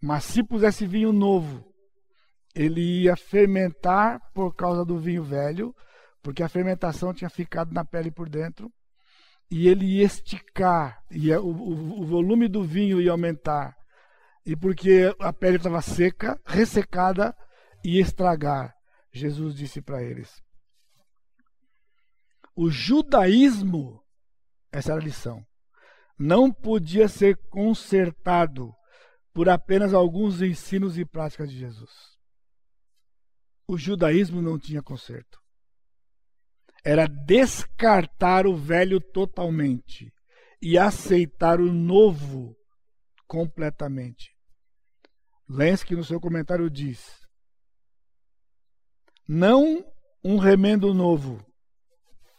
[0.00, 1.64] Mas se pusesse vinho novo,
[2.54, 5.74] ele ia fermentar por causa do vinho velho,
[6.22, 8.72] porque a fermentação tinha ficado na pele por dentro
[9.50, 13.76] e ele ia esticar, e o, o, o volume do vinho ia aumentar.
[14.44, 17.36] E porque a pele estava seca, ressecada,
[17.84, 18.74] ia estragar.
[19.12, 20.42] Jesus disse para eles.
[22.54, 24.02] O judaísmo,
[24.72, 25.44] essa era a lição,
[26.18, 28.74] não podia ser consertado
[29.36, 31.90] por apenas alguns ensinos e práticas de Jesus.
[33.68, 35.38] O judaísmo não tinha conserto
[36.82, 40.10] era descartar o velho totalmente
[40.62, 42.56] e aceitar o novo
[43.26, 44.30] completamente.
[45.48, 47.20] Lenski, no seu comentário, diz:
[49.28, 49.84] não
[50.24, 51.44] um remendo novo,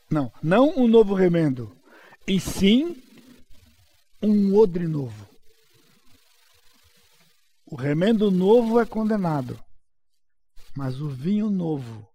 [0.09, 1.77] não, não um novo remendo,
[2.25, 2.95] e sim
[4.23, 5.36] um odre novo.
[7.69, 9.61] O remendo novo é condenado,
[10.73, 12.07] mas o vinho novo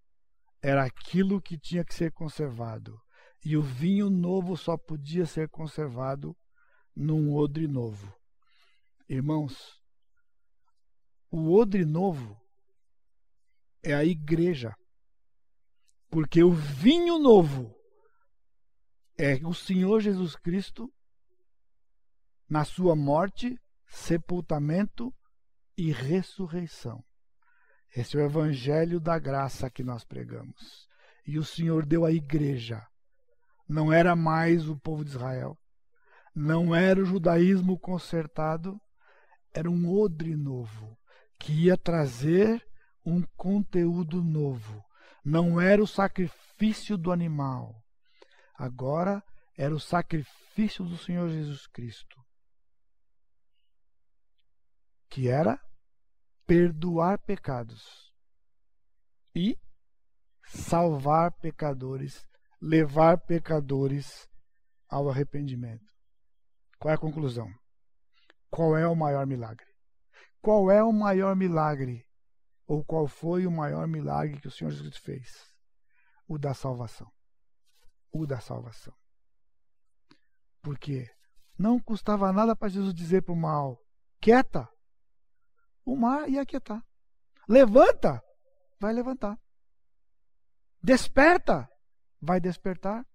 [0.62, 2.98] era aquilo que tinha que ser conservado.
[3.44, 6.34] E o vinho novo só podia ser conservado
[6.96, 8.16] num odre novo.
[9.06, 9.78] Irmãos,
[11.30, 12.34] o odre novo
[13.82, 14.74] é a igreja.
[16.08, 17.74] Porque o vinho novo
[19.18, 20.90] é o Senhor Jesus Cristo
[22.48, 23.54] na sua morte,
[23.86, 25.14] sepultamento
[25.82, 27.04] e ressurreição.
[27.92, 30.88] Esse é o evangelho da graça que nós pregamos.
[31.26, 32.86] E o Senhor deu à igreja.
[33.68, 35.58] Não era mais o povo de Israel.
[36.32, 38.80] Não era o judaísmo consertado.
[39.52, 40.96] Era um odre novo
[41.36, 42.64] que ia trazer
[43.04, 44.84] um conteúdo novo.
[45.24, 47.74] Não era o sacrifício do animal.
[48.54, 49.20] Agora
[49.58, 52.24] era o sacrifício do Senhor Jesus Cristo.
[55.10, 55.60] Que era
[56.46, 58.12] perdoar pecados
[59.34, 59.58] e
[60.44, 62.26] salvar pecadores,
[62.60, 64.28] levar pecadores
[64.88, 65.92] ao arrependimento.
[66.78, 67.48] Qual é a conclusão?
[68.50, 69.66] Qual é o maior milagre?
[70.40, 72.06] Qual é o maior milagre?
[72.66, 75.52] Ou qual foi o maior milagre que o Senhor Jesus fez?
[76.26, 77.10] O da salvação.
[78.12, 78.94] O da salvação.
[80.60, 81.08] Porque
[81.58, 83.78] não custava nada para Jesus dizer para o mal:
[84.20, 84.68] quieta,
[85.84, 86.84] o mar ia aquietar.
[87.48, 88.22] Levanta,
[88.80, 89.38] vai levantar.
[90.82, 91.68] Desperta,
[92.20, 93.06] vai despertar.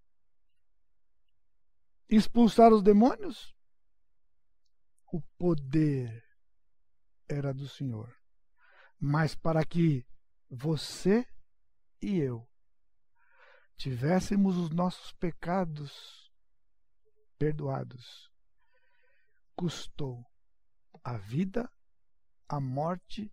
[2.09, 3.53] Expulsar os demônios?
[5.11, 6.23] O poder
[7.27, 8.15] era do Senhor.
[8.99, 10.05] Mas para que
[10.49, 11.27] você
[12.01, 12.47] e eu
[13.75, 16.31] tivéssemos os nossos pecados
[17.37, 18.31] perdoados,
[19.55, 20.25] custou
[21.03, 21.69] a vida
[22.47, 23.31] a morte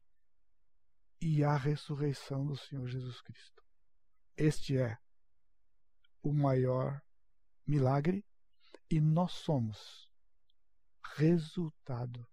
[1.20, 3.62] e a ressurreição do Senhor Jesus Cristo.
[4.36, 4.98] Este é
[6.22, 7.00] o maior
[7.66, 8.24] milagre
[8.90, 10.10] e nós somos
[11.16, 12.26] resultado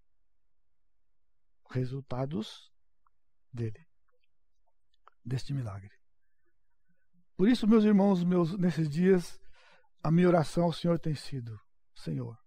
[1.72, 2.72] resultados
[3.52, 3.88] dele,
[5.24, 5.92] deste milagre.
[7.36, 9.40] Por isso, meus irmãos, meus, nesses dias,
[10.04, 11.60] a minha oração ao Senhor tem sido:
[11.96, 12.38] Senhor,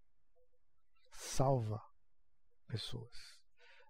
[1.11, 1.83] salva
[2.67, 3.34] pessoas.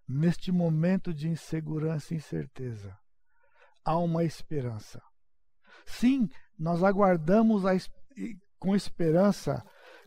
[0.07, 2.97] Neste momento de insegurança e incerteza,
[3.83, 5.01] há uma esperança.
[5.85, 7.63] Sim, nós aguardamos
[8.59, 9.63] com esperança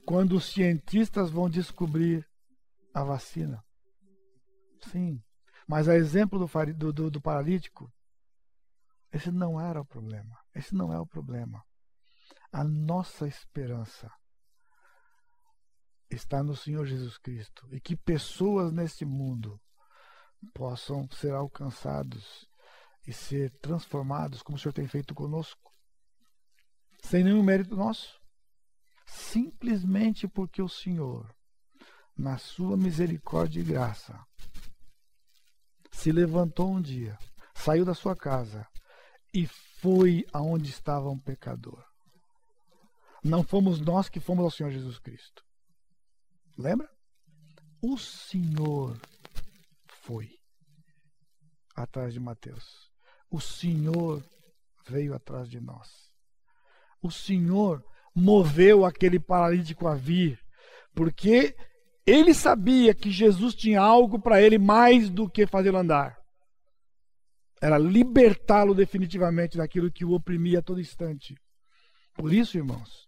[0.06, 2.26] quando os cientistas vão descobrir
[2.94, 3.62] a vacina.
[4.90, 5.22] Sim,
[5.66, 7.92] mas a exemplo do, do, do paralítico,
[9.12, 10.38] esse não era o problema.
[10.54, 11.62] Esse não é o problema.
[12.52, 14.10] A nossa esperança
[16.10, 19.60] está no Senhor Jesus Cristo e que pessoas neste mundo
[20.54, 22.48] possam ser alcançados
[23.06, 25.72] e ser transformados como o Senhor tem feito conosco,
[27.02, 28.20] sem nenhum mérito nosso,
[29.06, 31.34] simplesmente porque o Senhor,
[32.16, 34.22] na sua misericórdia e graça,
[35.90, 37.18] se levantou um dia,
[37.54, 38.66] saiu da sua casa
[39.34, 41.84] e foi aonde estava um pecador.
[43.22, 45.44] Não fomos nós que fomos ao Senhor Jesus Cristo.
[46.56, 46.88] Lembra?
[47.80, 49.00] O Senhor
[50.08, 50.30] foi
[51.76, 52.90] atrás de Mateus.
[53.30, 54.24] O Senhor
[54.88, 55.86] veio atrás de nós.
[57.02, 57.84] O Senhor
[58.14, 60.40] moveu aquele paralítico a vir,
[60.94, 61.54] porque
[62.06, 66.16] ele sabia que Jesus tinha algo para ele mais do que fazê-lo andar.
[67.60, 71.34] Era libertá-lo definitivamente daquilo que o oprimia a todo instante.
[72.14, 73.04] Por isso, irmãos,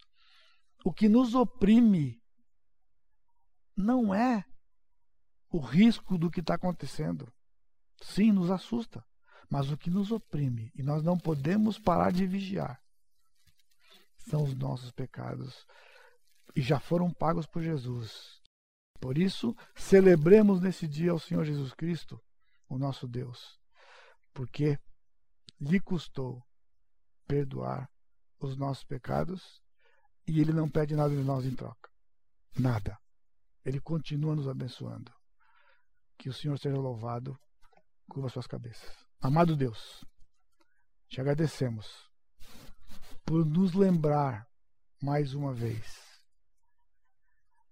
[0.85, 2.21] o que nos oprime
[3.75, 4.45] não é
[5.51, 7.33] o risco do que está acontecendo.
[8.01, 9.05] Sim, nos assusta.
[9.49, 12.81] Mas o que nos oprime, e nós não podemos parar de vigiar,
[14.19, 15.67] são os nossos pecados.
[16.55, 18.41] E já foram pagos por Jesus.
[19.01, 22.21] Por isso, celebremos nesse dia ao Senhor Jesus Cristo,
[22.69, 23.59] o nosso Deus,
[24.33, 24.79] porque
[25.61, 26.47] lhe custou
[27.27, 27.91] perdoar
[28.39, 29.61] os nossos pecados
[30.27, 31.91] e ele não pede nada de nós em troca.
[32.57, 32.99] Nada.
[33.65, 35.13] Ele continua nos abençoando.
[36.21, 37.35] Que o Senhor seja louvado.
[38.07, 38.95] Curva suas cabeças.
[39.23, 40.05] Amado Deus,
[41.09, 42.11] te agradecemos
[43.25, 44.47] por nos lembrar
[45.03, 46.23] mais uma vez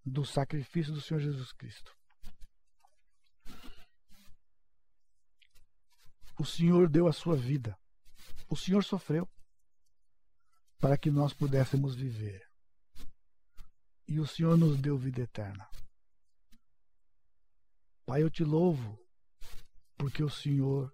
[0.03, 1.95] do sacrifício do Senhor Jesus Cristo.
[6.39, 7.79] O Senhor deu a sua vida.
[8.49, 9.29] O Senhor sofreu
[10.79, 12.49] para que nós pudéssemos viver
[14.07, 15.69] e o Senhor nos deu vida eterna.
[18.09, 18.99] Pai, eu te louvo
[19.99, 20.91] porque o Senhor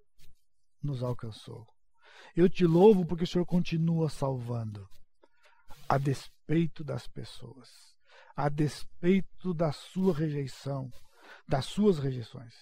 [0.82, 1.64] nos alcançou.
[2.34, 4.84] Eu te louvo porque o Senhor continua salvando,
[5.88, 7.70] a despeito das pessoas,
[8.34, 10.90] a despeito da sua rejeição,
[11.46, 12.52] das suas rejeições.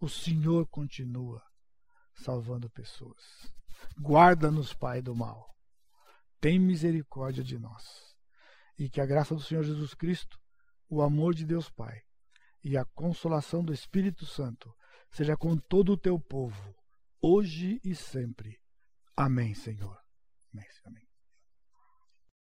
[0.00, 1.42] O Senhor continua
[2.14, 3.52] salvando pessoas.
[4.00, 5.54] Guarda-nos, Pai, do mal.
[6.40, 7.84] Tem misericórdia de nós
[8.78, 10.40] e que a graça do Senhor Jesus Cristo,
[10.88, 12.06] o amor de Deus Pai
[12.66, 14.74] e a consolação do Espírito Santo
[15.08, 16.74] seja com todo o teu povo,
[17.22, 18.58] hoje e sempre.
[19.16, 19.96] Amém, Senhor.
[20.52, 20.66] Amém.
[20.84, 21.05] Amém.